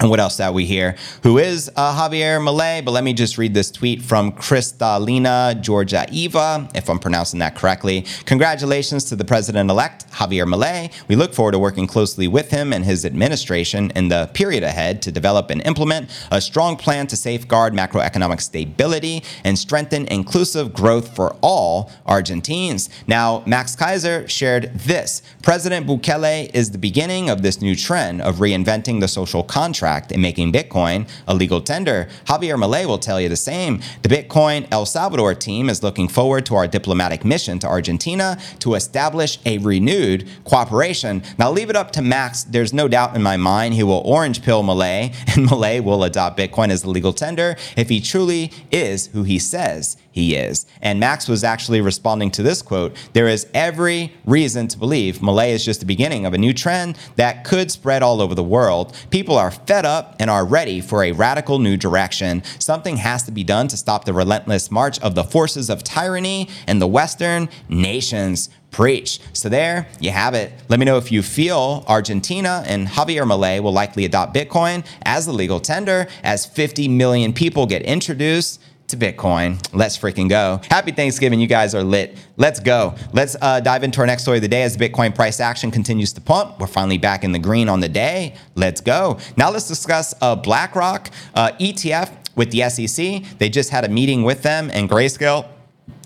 and 0.00 0.10
what 0.10 0.20
else 0.20 0.36
that 0.36 0.52
we 0.52 0.66
hear? 0.66 0.94
Who 1.22 1.38
is 1.38 1.70
uh, 1.74 1.96
Javier 1.96 2.38
Milei? 2.38 2.84
But 2.84 2.90
let 2.90 3.02
me 3.02 3.14
just 3.14 3.38
read 3.38 3.54
this 3.54 3.70
tweet 3.70 4.02
from 4.02 4.32
Kristalina 4.32 5.54
Georgieva, 5.62 6.70
if 6.76 6.90
I'm 6.90 6.98
pronouncing 6.98 7.40
that 7.40 7.54
correctly. 7.54 8.04
Congratulations 8.26 9.04
to 9.06 9.16
the 9.16 9.24
president-elect 9.24 10.10
Javier 10.12 10.46
Milei. 10.46 10.92
We 11.08 11.16
look 11.16 11.32
forward 11.32 11.52
to 11.52 11.58
working 11.58 11.86
closely 11.86 12.28
with 12.28 12.50
him 12.50 12.74
and 12.74 12.84
his 12.84 13.06
administration 13.06 13.90
in 13.96 14.08
the 14.08 14.30
period 14.34 14.62
ahead 14.62 15.00
to 15.02 15.12
develop 15.12 15.48
and 15.48 15.66
implement 15.66 16.10
a 16.30 16.42
strong 16.42 16.76
plan 16.76 17.06
to 17.06 17.16
safeguard 17.16 17.72
macroeconomic 17.72 18.42
stability 18.42 19.22
and 19.44 19.58
strengthen 19.58 20.06
inclusive 20.08 20.74
growth 20.74 21.16
for 21.16 21.36
all 21.40 21.90
Argentines. 22.04 22.90
Now, 23.06 23.42
Max 23.46 23.74
Keiser 23.74 24.28
shared 24.28 24.74
this: 24.74 25.22
President 25.42 25.86
Bukele 25.86 26.50
is 26.52 26.70
the 26.70 26.78
beginning 26.78 27.30
of 27.30 27.40
this 27.40 27.62
new 27.62 27.74
trend 27.74 28.20
of 28.20 28.36
reinventing 28.36 29.00
the 29.00 29.08
social 29.08 29.42
contract 29.42 29.85
contract 29.86 30.10
in 30.12 30.20
making 30.20 30.52
Bitcoin 30.52 31.08
a 31.28 31.34
legal 31.34 31.60
tender. 31.60 32.08
Javier 32.24 32.56
Milei 32.56 32.86
will 32.86 32.98
tell 32.98 33.20
you 33.20 33.28
the 33.28 33.36
same. 33.36 33.80
The 34.02 34.08
Bitcoin 34.08 34.66
El 34.72 34.84
Salvador 34.84 35.34
team 35.34 35.68
is 35.68 35.82
looking 35.82 36.08
forward 36.08 36.44
to 36.46 36.56
our 36.56 36.66
diplomatic 36.66 37.24
mission 37.24 37.60
to 37.60 37.68
Argentina 37.68 38.36
to 38.58 38.74
establish 38.74 39.38
a 39.46 39.58
renewed 39.58 40.28
cooperation. 40.44 41.22
Now, 41.38 41.52
leave 41.52 41.70
it 41.70 41.76
up 41.76 41.92
to 41.92 42.02
Max. 42.02 42.42
There's 42.44 42.72
no 42.72 42.88
doubt 42.88 43.14
in 43.14 43.22
my 43.22 43.36
mind 43.36 43.74
he 43.74 43.84
will 43.84 44.02
orange 44.04 44.42
pill 44.42 44.64
Milei, 44.64 45.14
and 45.36 45.48
Milei 45.48 45.80
will 45.80 46.02
adopt 46.02 46.36
Bitcoin 46.36 46.70
as 46.70 46.82
a 46.82 46.90
legal 46.90 47.12
tender 47.12 47.56
if 47.76 47.88
he 47.88 48.00
truly 48.00 48.50
is 48.72 49.06
who 49.08 49.22
he 49.22 49.38
says 49.38 49.96
he 50.16 50.34
is. 50.34 50.64
And 50.80 50.98
Max 50.98 51.28
was 51.28 51.44
actually 51.44 51.82
responding 51.82 52.30
to 52.32 52.42
this 52.42 52.62
quote 52.62 52.96
There 53.12 53.28
is 53.28 53.46
every 53.52 54.14
reason 54.24 54.66
to 54.68 54.78
believe 54.78 55.18
Milei 55.18 55.50
is 55.50 55.62
just 55.62 55.80
the 55.80 55.86
beginning 55.86 56.24
of 56.24 56.32
a 56.32 56.38
new 56.38 56.54
trend 56.54 56.98
that 57.16 57.44
could 57.44 57.70
spread 57.70 58.02
all 58.02 58.22
over 58.22 58.34
the 58.34 58.42
world. 58.42 58.96
People 59.10 59.36
are 59.36 59.50
fed 59.50 59.84
up 59.84 60.16
and 60.18 60.30
are 60.30 60.46
ready 60.46 60.80
for 60.80 61.04
a 61.04 61.12
radical 61.12 61.58
new 61.58 61.76
direction. 61.76 62.42
Something 62.58 62.96
has 62.96 63.24
to 63.24 63.30
be 63.30 63.44
done 63.44 63.68
to 63.68 63.76
stop 63.76 64.06
the 64.06 64.14
relentless 64.14 64.70
march 64.70 64.98
of 65.00 65.14
the 65.14 65.22
forces 65.22 65.68
of 65.68 65.84
tyranny 65.84 66.48
and 66.66 66.80
the 66.80 66.86
Western 66.86 67.50
nations. 67.68 68.48
Preach. 68.72 69.20
So 69.32 69.48
there 69.48 69.88
you 70.00 70.10
have 70.10 70.34
it. 70.34 70.52
Let 70.68 70.78
me 70.78 70.84
know 70.84 70.98
if 70.98 71.10
you 71.10 71.22
feel 71.22 71.84
Argentina 71.88 72.62
and 72.66 72.86
Javier 72.86 73.22
Milei 73.22 73.60
will 73.60 73.72
likely 73.72 74.04
adopt 74.04 74.34
Bitcoin 74.34 74.84
as 75.02 75.24
the 75.24 75.32
legal 75.32 75.60
tender 75.60 76.08
as 76.22 76.44
50 76.44 76.88
million 76.88 77.32
people 77.32 77.64
get 77.64 77.80
introduced 77.82 78.60
to 78.88 78.96
Bitcoin. 78.96 79.64
Let's 79.72 79.98
freaking 79.98 80.28
go. 80.28 80.60
Happy 80.70 80.92
Thanksgiving. 80.92 81.40
You 81.40 81.46
guys 81.46 81.74
are 81.74 81.82
lit. 81.82 82.18
Let's 82.36 82.60
go. 82.60 82.94
Let's 83.12 83.36
uh, 83.40 83.60
dive 83.60 83.84
into 83.84 84.00
our 84.00 84.06
next 84.06 84.22
story 84.22 84.38
of 84.38 84.42
the 84.42 84.48
day 84.48 84.62
as 84.62 84.76
Bitcoin 84.76 85.14
price 85.14 85.40
action 85.40 85.70
continues 85.70 86.12
to 86.14 86.20
pump. 86.20 86.60
We're 86.60 86.66
finally 86.66 86.98
back 86.98 87.24
in 87.24 87.32
the 87.32 87.38
green 87.38 87.68
on 87.68 87.80
the 87.80 87.88
day. 87.88 88.34
Let's 88.54 88.80
go. 88.80 89.18
Now 89.36 89.50
let's 89.50 89.68
discuss 89.68 90.14
uh, 90.20 90.36
BlackRock 90.36 91.10
uh, 91.34 91.52
ETF 91.60 92.12
with 92.36 92.50
the 92.50 92.68
SEC. 92.68 93.38
They 93.38 93.48
just 93.48 93.70
had 93.70 93.84
a 93.84 93.88
meeting 93.88 94.22
with 94.22 94.42
them 94.42 94.70
and 94.72 94.88
Grayscale 94.88 95.48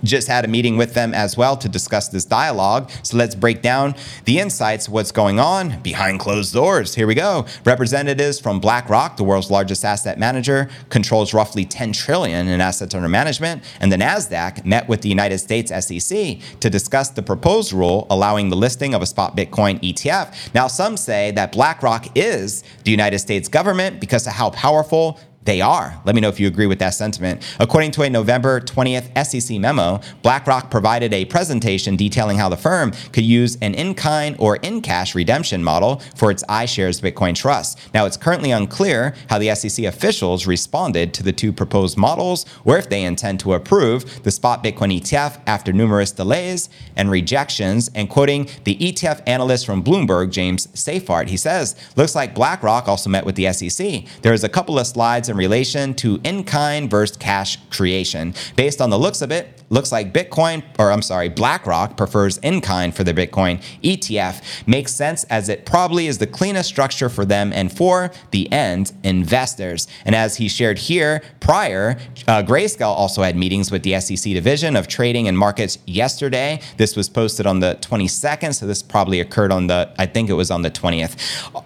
just 0.02 0.28
had 0.28 0.44
a 0.44 0.48
meeting 0.48 0.76
with 0.76 0.94
them 0.94 1.14
as 1.14 1.36
well 1.36 1.56
to 1.56 1.68
discuss 1.68 2.08
this 2.08 2.24
dialogue. 2.24 2.90
So 3.02 3.16
let's 3.16 3.34
break 3.34 3.62
down 3.62 3.94
the 4.24 4.38
insights, 4.38 4.88
what's 4.88 5.12
going 5.12 5.38
on 5.38 5.80
behind 5.82 6.20
closed 6.20 6.54
doors. 6.54 6.94
Here 6.94 7.06
we 7.06 7.14
go. 7.14 7.46
Representatives 7.64 8.40
from 8.40 8.60
BlackRock, 8.60 9.16
the 9.16 9.24
world's 9.24 9.50
largest 9.50 9.84
asset 9.84 10.18
manager, 10.18 10.68
controls 10.88 11.34
roughly 11.34 11.64
10 11.64 11.92
trillion 11.92 12.48
in 12.48 12.60
assets 12.60 12.94
under 12.94 13.08
management, 13.08 13.62
and 13.80 13.92
the 13.92 13.96
Nasdaq 13.96 14.64
met 14.64 14.88
with 14.88 15.02
the 15.02 15.08
United 15.08 15.38
States 15.38 15.70
SEC 15.70 16.38
to 16.60 16.70
discuss 16.70 17.10
the 17.10 17.22
proposed 17.22 17.72
rule 17.72 18.06
allowing 18.10 18.48
the 18.48 18.56
listing 18.56 18.94
of 18.94 19.02
a 19.02 19.06
spot 19.06 19.36
Bitcoin 19.36 19.80
ETF. 19.80 20.54
Now 20.54 20.66
some 20.66 20.96
say 20.96 21.30
that 21.32 21.52
BlackRock 21.52 22.16
is 22.16 22.62
the 22.84 22.90
United 22.90 23.18
States 23.18 23.48
government 23.48 24.00
because 24.00 24.26
of 24.26 24.32
how 24.32 24.50
powerful 24.50 25.18
they 25.42 25.62
are. 25.62 25.98
Let 26.04 26.14
me 26.14 26.20
know 26.20 26.28
if 26.28 26.38
you 26.38 26.46
agree 26.46 26.66
with 26.66 26.78
that 26.80 26.90
sentiment. 26.90 27.42
According 27.58 27.92
to 27.92 28.02
a 28.02 28.10
November 28.10 28.60
20th 28.60 29.26
SEC 29.26 29.58
memo, 29.58 30.00
BlackRock 30.22 30.70
provided 30.70 31.14
a 31.14 31.24
presentation 31.24 31.96
detailing 31.96 32.36
how 32.36 32.50
the 32.50 32.58
firm 32.58 32.92
could 33.12 33.24
use 33.24 33.56
an 33.62 33.74
in 33.74 33.94
kind 33.94 34.36
or 34.38 34.56
in 34.56 34.82
cash 34.82 35.14
redemption 35.14 35.64
model 35.64 36.02
for 36.14 36.30
its 36.30 36.44
iShares 36.44 37.00
Bitcoin 37.00 37.34
Trust. 37.34 37.78
Now, 37.94 38.04
it's 38.04 38.18
currently 38.18 38.50
unclear 38.50 39.14
how 39.30 39.38
the 39.38 39.54
SEC 39.54 39.86
officials 39.86 40.46
responded 40.46 41.14
to 41.14 41.22
the 41.22 41.32
two 41.32 41.54
proposed 41.54 41.96
models 41.96 42.44
or 42.66 42.76
if 42.76 42.90
they 42.90 43.02
intend 43.02 43.40
to 43.40 43.54
approve 43.54 44.22
the 44.24 44.30
spot 44.30 44.62
Bitcoin 44.62 45.00
ETF 45.00 45.40
after 45.46 45.72
numerous 45.72 46.12
delays 46.12 46.68
and 46.96 47.10
rejections. 47.10 47.90
And 47.94 48.10
quoting 48.10 48.50
the 48.64 48.76
ETF 48.76 49.22
analyst 49.26 49.64
from 49.64 49.82
Bloomberg, 49.82 50.32
James 50.32 50.66
Seyffart, 50.68 51.28
he 51.28 51.38
says, 51.38 51.76
Looks 51.96 52.14
like 52.14 52.34
BlackRock 52.34 52.88
also 52.88 53.08
met 53.08 53.24
with 53.24 53.36
the 53.36 53.50
SEC. 53.54 54.04
There's 54.20 54.44
a 54.44 54.48
couple 54.48 54.78
of 54.78 54.86
slides 54.86 55.29
in 55.30 55.36
relation 55.36 55.94
to 55.94 56.20
in-kind 56.24 56.90
versus 56.90 57.16
cash 57.16 57.56
creation. 57.70 58.34
Based 58.56 58.80
on 58.80 58.90
the 58.90 58.98
looks 58.98 59.22
of 59.22 59.30
it, 59.30 59.59
looks 59.70 59.92
like 59.92 60.12
Bitcoin, 60.12 60.62
or 60.78 60.92
I'm 60.92 61.00
sorry, 61.00 61.28
BlackRock 61.28 61.96
prefers 61.96 62.38
in-kind 62.38 62.94
for 62.94 63.04
their 63.04 63.14
Bitcoin 63.14 63.62
ETF. 63.82 64.42
Makes 64.66 64.92
sense 64.92 65.24
as 65.24 65.48
it 65.48 65.64
probably 65.64 66.08
is 66.08 66.18
the 66.18 66.26
cleanest 66.26 66.68
structure 66.68 67.08
for 67.08 67.24
them 67.24 67.52
and 67.52 67.74
for 67.74 68.10
the 68.32 68.50
end 68.52 68.92
investors. 69.04 69.86
And 70.04 70.14
as 70.14 70.36
he 70.36 70.48
shared 70.48 70.78
here 70.78 71.22
prior, 71.38 71.96
uh, 72.26 72.42
Grayscale 72.42 72.86
also 72.86 73.22
had 73.22 73.36
meetings 73.36 73.70
with 73.70 73.82
the 73.84 73.98
SEC 74.00 74.32
Division 74.34 74.76
of 74.76 74.88
Trading 74.88 75.28
and 75.28 75.38
Markets 75.38 75.78
yesterday. 75.86 76.60
This 76.76 76.96
was 76.96 77.08
posted 77.08 77.46
on 77.46 77.60
the 77.60 77.78
22nd, 77.80 78.54
so 78.54 78.66
this 78.66 78.82
probably 78.82 79.20
occurred 79.20 79.52
on 79.52 79.68
the, 79.68 79.92
I 79.98 80.06
think 80.06 80.28
it 80.28 80.34
was 80.34 80.50
on 80.50 80.62
the 80.62 80.70
20th. 80.70 81.16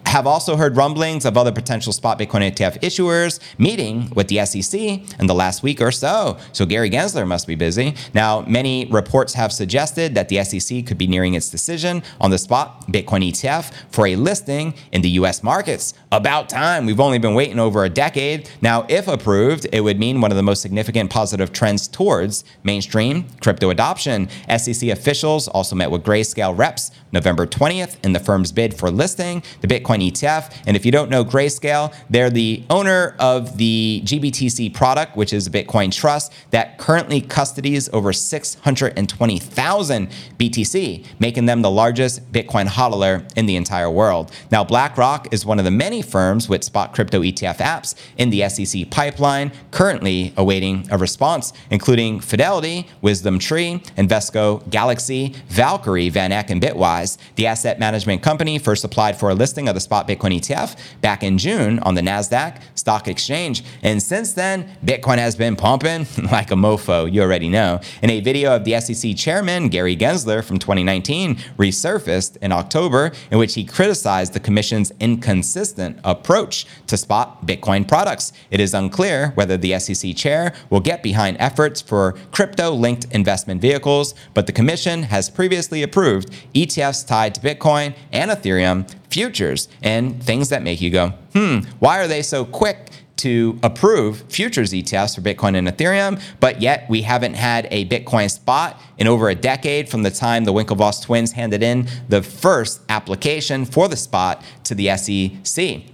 Have 0.07 0.27
also 0.27 0.57
heard 0.57 0.77
rumblings 0.77 1.25
of 1.25 1.37
other 1.37 1.53
potential 1.53 1.93
spot 1.93 2.19
Bitcoin 2.19 2.49
ETF 2.51 2.81
issuers 2.81 3.41
meeting 3.59 4.11
with 4.15 4.29
the 4.29 4.45
SEC 4.45 4.79
in 5.19 5.27
the 5.27 5.35
last 5.35 5.63
week 5.63 5.81
or 5.81 5.91
so. 5.91 6.37
So 6.53 6.67
Gary 6.67 6.91
Gensler 6.91 7.27
must 7.27 7.47
be 7.47 7.55
busy. 7.55 7.94
Now, 8.13 8.43
many 8.43 8.87
reports 8.87 9.35
have 9.35 9.53
suggested 9.53 10.15
that 10.15 10.29
the 10.29 10.43
SEC 10.45 10.87
could 10.87 10.99
be 10.99 11.07
nearing 11.07 11.35
its 11.35 11.51
decision 11.51 12.03
on 12.21 12.31
the 12.31 12.39
spot 12.39 12.87
Bitcoin 12.89 13.29
ETF 13.29 13.73
for 13.91 14.07
a 14.07 14.17
listing 14.17 14.75
in 14.93 15.03
the 15.03 15.11
US 15.11 15.43
markets. 15.43 15.95
About 16.13 16.49
time. 16.49 16.87
We've 16.87 17.01
only 17.01 17.19
been 17.19 17.35
waiting 17.35 17.59
over 17.59 17.85
a 17.85 17.91
decade. 17.91 18.49
Now, 18.61 18.87
if 18.89 19.09
approved, 19.09 19.67
it 19.73 19.81
would 19.81 19.99
mean 19.99 20.21
one 20.21 20.31
of 20.31 20.37
the 20.37 20.43
most 20.43 20.63
significant 20.63 21.11
positive 21.11 21.53
trends 21.53 21.89
towards 21.89 22.45
mainstream 22.63 23.27
crypto 23.41 23.71
adoption. 23.71 24.29
SEC 24.57 24.91
officials 24.91 25.49
also 25.49 25.77
met 25.77 25.91
with 25.91 26.03
Grayscale 26.03 26.57
reps 26.57 26.91
November 27.13 27.47
20th 27.47 27.97
in 28.05 28.13
the 28.13 28.19
firm's 28.21 28.53
bid 28.53 28.75
for 28.75 28.91
listing 28.91 29.43
the 29.61 29.69
Bitcoin 29.69 30.11
ETF. 30.11 30.55
And 30.67 30.77
if 30.77 30.85
you 30.85 30.93
don't 30.93 31.11
know 31.11 31.25
Grayscale, 31.25 31.95
they're 32.11 32.31
the 32.31 32.65
owner 32.71 33.17
of 33.19 33.57
the 33.57 34.03
GBTC 34.05 34.75
product, 34.75 35.17
which 35.17 35.33
is 35.33 35.47
a 35.47 35.51
Bitcoin 35.51 35.93
trust 35.93 36.33
that 36.51 36.79
currently 36.79 37.21
custodies 37.21 37.84
over 37.93 38.13
620,000 38.13 40.09
BTC, 40.39 41.07
making 41.19 41.47
them 41.47 41.63
the 41.63 41.71
largest 41.71 42.33
Bitcoin 42.33 42.67
hodler 42.67 43.31
in 43.37 43.47
the 43.47 43.57
entire 43.57 43.91
world. 43.91 44.31
Now, 44.51 44.65
BlackRock 44.65 45.33
is 45.33 45.47
one 45.47 45.59
of 45.59 45.65
the 45.65 45.71
many 45.71 46.03
firms 46.03 46.49
with 46.49 46.65
spot 46.65 46.93
crypto 46.95 47.21
ETF 47.21 47.57
apps 47.59 47.95
in 48.17 48.31
the 48.31 48.49
SEC 48.49 48.91
pipeline, 48.91 49.53
currently 49.71 50.33
awaiting 50.37 50.87
a 50.91 50.99
response, 50.99 51.53
including 51.71 52.21
Fidelity, 52.21 52.89
Wisdom 53.03 53.39
Tree, 53.39 53.83
Invesco, 53.97 54.69
Galaxy, 54.71 55.35
Valkyrie, 55.49 56.11
VanEck, 56.11 56.51
and 56.51 56.61
Bitwise. 56.61 57.19
The 57.37 57.47
asset 57.47 57.79
management 57.79 58.23
company 58.23 58.59
first 58.59 58.85
applied 58.85 59.17
for 59.17 59.31
a 59.31 59.35
listing 59.35 59.69
of 59.69 59.75
the 59.75 59.81
spot 59.81 60.09
Bitcoin 60.09 60.39
ETF 60.39 60.77
back 61.01 61.23
in 61.23 61.39
June 61.39 61.79
on 61.81 61.95
the 61.95 62.01
NASDAQ 62.01 62.61
stock 62.75 63.09
exchange. 63.09 63.65
And 63.83 64.03
since 64.03 64.33
then, 64.33 64.69
Bitcoin 64.85 65.19
has 65.19 65.37
been 65.37 65.57
pumping 65.57 66.07
like 66.31 66.51
a 66.51 66.55
mofo, 66.55 67.11
you 67.11 67.23
already 67.23 67.49
know. 67.49 67.74
In 68.03 68.11
a 68.11 68.21
video 68.21 68.55
of 68.57 68.65
the 68.65 68.81
SEC 68.81 69.17
chairman, 69.17 69.69
Gary 69.69 69.97
Gensler, 69.97 70.43
from 70.43 70.59
2019, 70.59 71.37
resurfaced 71.59 72.37
in 72.39 72.53
October, 72.53 73.13
in 73.31 73.39
which 73.39 73.55
he 73.55 73.65
criticized 73.65 74.33
the 74.33 74.41
commission's 74.41 74.93
inconsistent 75.01 75.99
approach 76.05 76.67
to 76.87 76.97
spot 76.97 77.47
Bitcoin 77.47 77.87
products. 77.87 78.33
It 78.51 78.61
is 78.61 78.75
unclear 78.75 79.31
whether 79.35 79.57
the 79.57 79.79
SEC 79.79 80.15
chair 80.17 80.55
will 80.71 80.81
get 80.81 81.03
behind 81.03 81.37
efforts 81.41 81.81
for 81.81 82.13
crypto 82.33 82.71
linked 82.71 83.07
investment 83.13 83.61
vehicles, 83.61 84.15
but 84.35 84.47
the 84.47 84.53
commission 84.53 85.05
has 85.05 85.31
previously 85.31 85.83
approved 85.83 86.31
ETFs 86.55 87.07
tied 87.07 87.35
to 87.35 87.41
Bitcoin 87.41 87.95
and 88.13 88.31
Ethereum 88.31 88.89
futures 89.15 89.69
and 89.83 90.21
things 90.23 90.49
that 90.49 90.63
make 90.63 90.81
you 90.81 90.91
go, 90.91 91.11
hmm, 91.33 91.59
why 91.79 92.01
are 92.01 92.09
they 92.09 92.21
so 92.21 92.45
quick 92.45 92.91
to 93.17 93.59
approve 93.63 94.23
futures 94.29 94.73
ETFs 94.73 95.15
for 95.15 95.21
Bitcoin 95.21 95.57
and 95.57 95.69
Ethereum, 95.69 96.21
but 96.41 96.61
yet 96.61 96.89
we 96.89 97.03
haven't 97.03 97.35
had 97.35 97.69
a 97.71 97.87
Bitcoin 97.87 98.31
spot 98.31 98.81
in 98.99 99.07
over 99.07 99.29
a 99.29 99.35
decade 99.35 99.89
from 99.89 100.03
the 100.03 100.11
time 100.11 100.45
the 100.45 100.53
Winklevoss 100.53 101.03
twins 101.03 101.33
handed 101.33 101.63
in 101.63 101.89
the 102.09 102.23
first 102.23 102.81
application 102.89 103.65
for 103.65 103.89
the 103.89 103.97
spot 103.97 104.43
to 104.65 104.75
the 104.75 104.97
SEC 104.97 105.94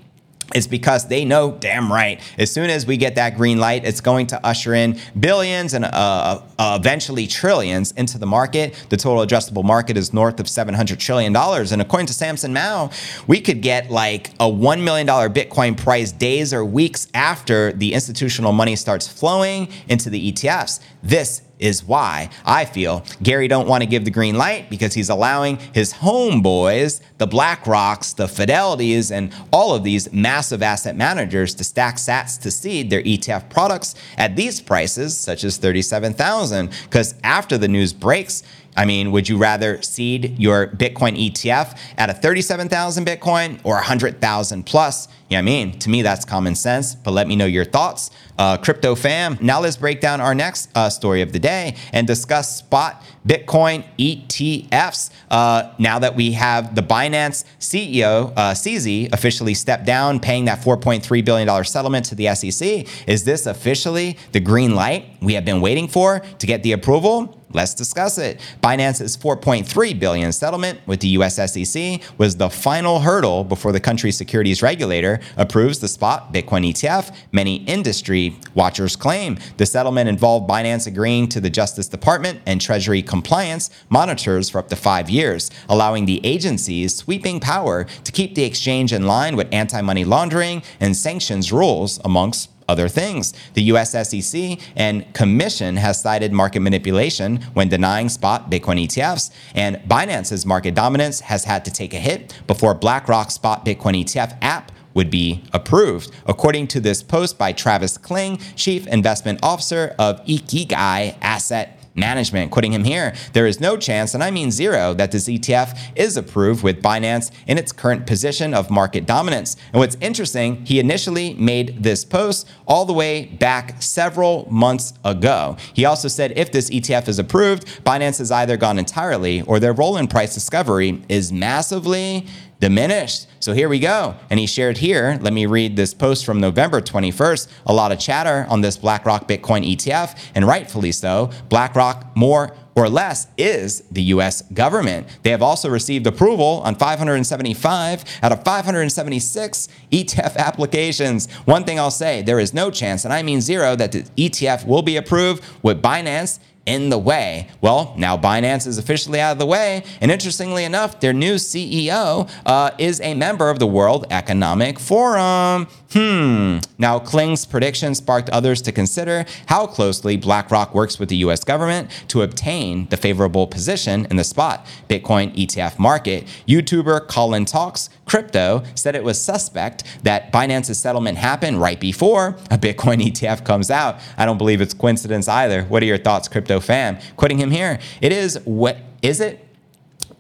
is 0.55 0.67
because 0.67 1.09
they 1.09 1.25
know 1.25 1.53
damn 1.53 1.93
right. 1.93 2.21
As 2.39 2.51
soon 2.51 2.71
as 2.71 2.87
we 2.87 2.97
get 2.97 3.15
that 3.17 3.37
green 3.37 3.59
light 3.59 3.85
it's 3.85 4.01
going 4.01 4.27
to 4.29 4.47
usher 4.47 4.75
in 4.75 4.99
billions 5.19 5.75
and 5.75 5.85
uh, 5.85 6.43
uh, 6.59 6.79
eventually 6.81 7.27
trillions 7.27 7.93
into 7.93 8.19
the 8.19 8.27
market. 8.27 8.75
The 8.89 8.97
total 8.97 9.25
addressable 9.25 9.65
market 9.65 9.97
is 9.97 10.13
north 10.13 10.41
of 10.41 10.49
700 10.49 10.99
trillion 10.99 11.33
dollars. 11.33 11.73
And 11.73 11.81
according 11.83 12.07
to 12.07 12.15
samson 12.15 12.53
mow 12.53 12.91
we 13.27 13.41
could 13.41 13.63
get 13.63 13.91
like 13.91 14.31
a 14.41 14.51
$1 14.51 14.83
million 14.83 15.07
bitcoin 15.07 15.77
price 15.77 16.13
days 16.13 16.53
or 16.53 16.65
weeks 16.65 17.09
after 17.15 17.73
the 17.73 17.93
institutional 17.95 18.53
money 18.53 18.77
starts 18.77 19.07
flowing 19.09 19.69
into 19.89 20.11
the 20.11 20.33
etfs 20.33 20.81
this 21.03 21.43
is 21.61 21.85
why 21.85 22.31
I 22.44 22.64
feel 22.64 23.05
Gary 23.23 23.46
don't 23.46 23.68
want 23.68 23.83
to 23.83 23.88
give 23.88 24.05
the 24.05 24.11
green 24.11 24.37
light 24.37 24.68
because 24.70 24.94
he's 24.94 25.11
allowing 25.11 25.59
his 25.73 25.92
homeboys, 25.92 27.01
the 27.18 27.29
BlackRocks, 27.29 28.16
the 28.16 28.27
Fidelities, 28.27 29.11
and 29.12 29.33
all 29.53 29.75
of 29.75 29.85
these 29.85 30.12
massive 30.12 30.62
asset 30.62 30.96
managers 30.96 31.55
to 31.57 31.64
stack 31.64 31.96
sats 31.96 32.40
to 32.40 32.51
seed 32.51 32.90
their 32.90 33.03
ETF 33.03 33.51
products 33.51 33.94
at 34.16 34.37
these 34.37 34.61
prices, 34.61 35.16
such 35.16 35.44
as 35.44 35.59
37,000. 35.59 36.70
Because 36.85 37.14
after 37.23 37.59
the 37.59 37.68
news 37.68 37.92
breaks, 37.92 38.42
I 38.77 38.85
mean, 38.85 39.12
would 39.12 39.29
you 39.29 39.37
rather 39.37 39.83
seed 39.83 40.38
your 40.38 40.68
Bitcoin 40.68 41.31
ETF 41.31 41.77
at 41.99 42.09
a 42.09 42.14
37,000 42.14 43.07
Bitcoin 43.07 43.61
or 43.64 43.75
100,000 43.75 44.64
plus? 44.64 45.09
Yeah, 45.31 45.38
I 45.38 45.43
mean, 45.43 45.79
to 45.79 45.88
me, 45.88 46.03
that's 46.03 46.25
common 46.25 46.57
sense, 46.57 46.97
but 46.97 47.12
let 47.12 47.29
me 47.29 47.37
know 47.37 47.47
your 47.47 47.64
thoughts. 47.64 48.11
Uh, 48.37 48.57
crypto 48.57 48.97
fam, 48.97 49.38
now 49.40 49.61
let's 49.61 49.77
break 49.77 50.01
down 50.01 50.21
our 50.21 50.35
next 50.35 50.69
uh, 50.75 50.90
story 50.90 51.23
of 51.23 51.33
the 51.33 51.38
day 51.38 51.77
and 51.93 52.05
discuss 52.05 52.57
spot 52.57 53.01
Bitcoin 53.25 53.85
ETFs. 53.97 55.11
Uh, 55.31 55.73
now 55.79 56.01
that 56.01 56.16
we 56.16 56.33
have 56.33 56.75
the 56.75 56.83
Binance 56.83 57.45
CEO, 57.61 58.33
uh, 58.37 58.55
CZ, 58.55 59.12
officially 59.12 59.55
stepped 59.55 59.85
down, 59.85 60.19
paying 60.19 60.47
that 60.47 60.62
$4.3 60.62 61.25
billion 61.25 61.64
settlement 61.64 62.07
to 62.07 62.16
the 62.16 62.35
SEC, 62.35 62.88
is 63.07 63.23
this 63.23 63.47
officially 63.47 64.19
the 64.33 64.40
green 64.40 64.75
light 64.75 65.16
we 65.21 65.35
have 65.35 65.45
been 65.45 65.61
waiting 65.61 65.87
for 65.87 66.21
to 66.38 66.47
get 66.47 66.64
the 66.64 66.73
approval? 66.73 67.37
Let's 67.53 67.75
discuss 67.75 68.16
it. 68.16 68.40
Binance's 68.62 69.16
4.3 69.16 69.99
billion 69.99 70.33
settlement 70.33 70.81
with 70.87 71.01
the 71.01 71.09
US 71.09 71.37
SEC 71.37 72.01
was 72.16 72.37
the 72.37 72.49
final 72.49 73.01
hurdle 73.01 73.43
before 73.43 73.73
the 73.73 73.81
country's 73.81 74.16
securities 74.16 74.62
regulator 74.62 75.20
approves 75.37 75.79
the 75.79 75.89
spot 75.89 76.33
Bitcoin 76.33 76.69
ETF. 76.69 77.15
Many 77.33 77.65
industry 77.65 78.37
watchers 78.55 78.97
claim 78.97 79.39
the 79.57 79.67
settlement 79.67 80.09
involved 80.09 80.49
Binance 80.49 80.87
agreeing 80.87 81.29
to 81.29 81.41
the 81.41 81.51
Justice 81.51 81.89
Department 81.89 82.41
and 82.47 82.61
Treasury 82.61 83.03
compliance 83.03 83.71
monitors 83.89 84.51
for 84.51 84.59
up 84.59 84.69
to 84.69 84.77
5 84.77 85.11
years, 85.11 85.51
allowing 85.69 86.07
the 86.07 86.25
agency's 86.25 86.95
sweeping 86.95 87.41
power 87.41 87.85
to 88.05 88.13
keep 88.13 88.35
the 88.35 88.45
exchange 88.45 88.93
in 88.93 89.07
line 89.07 89.37
with 89.37 89.49
anti-money 89.53 90.05
laundering 90.05 90.63
and 90.79 90.97
sanctions 90.97 91.53
rules 91.53 92.01
amongst 92.05 92.51
other 92.69 92.89
things. 92.89 93.35
The 93.55 93.63
US 93.63 93.91
SEC 94.09 94.57
and 94.77 95.13
Commission 95.13 95.77
has 95.77 96.01
cited 96.01 96.33
market 96.33 96.61
manipulation 96.61 97.43
when 97.53 97.69
denying 97.69 98.09
spot 98.09 98.49
Bitcoin 98.49 98.87
ETFs, 98.87 99.33
and 99.57 99.79
Binance's 99.89 100.47
market 100.47 100.77
dominance 100.77 101.19
has 101.19 101.43
had 101.45 101.65
to 101.65 101.73
take 101.73 101.95
a 101.95 101.99
hit 101.99 102.41
before 102.47 102.75
BlackRock's 102.75 103.35
spot 103.35 103.67
Bitcoin 103.67 104.01
ETF 104.05 104.39
app 104.41 104.71
would 104.94 105.11
be 105.11 105.42
approved. 105.53 106.11
According 106.26 106.68
to 106.68 106.81
this 106.81 107.03
post 107.03 107.38
by 107.38 107.53
Travis 107.53 107.98
Kling, 107.98 108.38
Chief 108.57 108.87
Investment 108.87 109.38
Officer 109.42 109.94
of 109.98 110.24
Ikigai 110.26 111.16
Asset 111.20 111.81
management. 111.94 112.50
Quoting 112.50 112.72
him 112.72 112.85
here, 112.85 113.14
there 113.33 113.46
is 113.46 113.61
no 113.61 113.76
chance, 113.76 114.14
and 114.14 114.22
I 114.22 114.31
mean 114.31 114.50
zero, 114.50 114.94
that 114.94 115.12
this 115.12 115.29
ETF 115.29 115.79
is 115.96 116.16
approved 116.16 116.62
with 116.62 116.83
Binance 116.83 117.31
in 117.46 117.59
its 117.59 117.72
current 117.72 118.07
position 118.07 118.55
of 118.55 118.70
market 118.70 119.07
dominance. 119.07 119.57
And 119.72 119.81
what's 119.81 119.96
interesting, 120.00 120.64
he 120.64 120.79
initially 120.81 121.35
made 121.35 121.83
this 121.83 122.05
post 122.05 122.48
all 122.66 122.85
the 122.85 122.92
way 122.92 123.26
back 123.26 123.83
several 123.83 124.46
months 124.50 124.94
ago. 125.05 125.57
He 125.74 125.85
also 125.85 126.09
said 126.09 126.33
if 126.37 126.53
this 126.53 126.70
ETF 126.70 127.09
is 127.09 127.18
approved, 127.18 127.66
Binance 127.85 128.18
has 128.18 128.31
either 128.31 128.57
gone 128.57 128.79
entirely 128.79 129.42
or 129.42 129.61
their 129.61 129.72
role 129.72 129.96
in 129.96 130.07
price 130.07 130.35
discovery 130.35 131.03
is 131.09 131.33
massively 131.33 132.26
diminished. 132.61 133.27
So 133.40 133.55
here 133.55 133.68
we 133.68 133.79
go. 133.79 134.14
And 134.29 134.38
he 134.38 134.46
shared 134.46 134.79
here, 134.79 135.18
let 135.23 135.33
me 135.33 135.46
read 135.46 135.77
this 135.77 135.94
post 135.94 136.25
from 136.27 136.40
November 136.40 136.81
21st. 136.81 137.49
A 137.66 137.73
lot 137.73 137.90
of 137.90 137.99
chatter 137.99 138.46
on 138.49 138.61
this 138.61 138.77
BlackRock 138.77 139.27
Bitcoin 139.27 139.66
ETF, 139.75 140.31
and 140.35 140.46
rightfully 140.46 140.92
so. 140.92 141.31
BlackRock 141.49 142.14
more 142.14 142.55
or 142.77 142.88
less 142.88 143.27
is 143.37 143.81
the 143.90 144.03
US 144.03 144.42
government. 144.42 145.07
They 145.23 145.31
have 145.31 145.42
also 145.42 145.68
received 145.68 146.07
approval 146.07 146.61
on 146.64 146.75
575 146.75 148.05
out 148.23 148.33
of 148.33 148.44
576 148.44 149.68
ETF 149.90 150.37
applications. 150.37 151.31
One 151.44 151.64
thing 151.64 151.79
I'll 151.79 151.90
say, 151.90 152.23
there 152.23 152.38
is 152.38 152.55
no 152.55 152.70
chance, 152.70 153.05
and 153.05 153.12
I 153.12 153.23
mean 153.23 153.40
zero, 153.40 153.75
that 153.77 153.92
the 153.92 154.03
ETF 154.16 154.66
will 154.66 154.83
be 154.83 154.96
approved 154.96 155.42
with 155.62 155.83
Binance 155.83 156.38
in 156.71 156.89
the 156.89 156.99
way. 156.99 157.49
Well, 157.61 157.93
now 157.97 158.17
Binance 158.17 158.65
is 158.65 158.79
officially 158.79 159.21
out 159.21 159.33
of 159.33 159.39
the 159.39 159.47
way. 159.47 159.83
And 160.01 160.13
interestingly 160.13 160.63
enough, 160.63 161.01
their 161.01 161.13
new 161.13 161.35
CEO 161.35 162.31
uh, 162.47 162.71
is 162.79 163.01
a 163.01 163.15
member 163.15 163.51
of 163.51 163.59
the 163.59 163.67
World 163.67 164.07
Economic 164.11 164.79
Forum. 164.79 165.67
Hmm. 165.92 166.59
Now, 166.79 167.00
Kling's 167.00 167.44
prediction 167.44 167.96
sparked 167.96 168.31
others 168.31 168.62
to 168.62 168.70
consider 168.70 169.24
how 169.46 169.66
closely 169.66 170.16
BlackRock 170.16 170.72
works 170.72 171.00
with 171.00 171.09
the 171.09 171.16
US 171.16 171.42
government 171.42 171.90
to 172.09 172.22
obtain 172.22 172.87
the 172.90 172.96
favorable 172.96 173.48
position 173.48 174.07
in 174.09 174.16
the 174.16 174.22
spot 174.22 174.66
Bitcoin 174.88 175.35
ETF 175.35 175.81
market. 175.81 176.26
YouTuber 176.46 177.09
Colin 177.09 177.44
Talks 177.44 177.90
Crypto 178.05 178.62
said 178.76 178.94
it 178.94 179.03
was 179.03 179.20
suspect 179.20 179.83
that 180.05 180.33
Binance's 180.33 180.79
settlement 180.79 181.18
happened 181.18 181.61
right 181.61 181.81
before 181.81 182.37
a 182.53 182.59
Bitcoin 182.59 183.00
ETF 183.03 183.44
comes 183.44 183.68
out. 183.68 183.98
I 184.16 184.26
don't 184.26 184.38
believe 184.38 184.61
it's 184.61 184.74
coincidence 184.74 185.26
either. 185.26 185.64
What 185.64 185.83
are 185.83 185.87
your 185.87 185.98
thoughts, 185.98 186.29
Crypto 186.29 186.61
fam? 186.61 186.98
Quoting 187.16 187.38
him 187.38 187.50
here, 187.50 187.81
it 188.00 188.12
is 188.12 188.38
what 188.44 188.79
is 189.03 189.20
it 189.20 189.44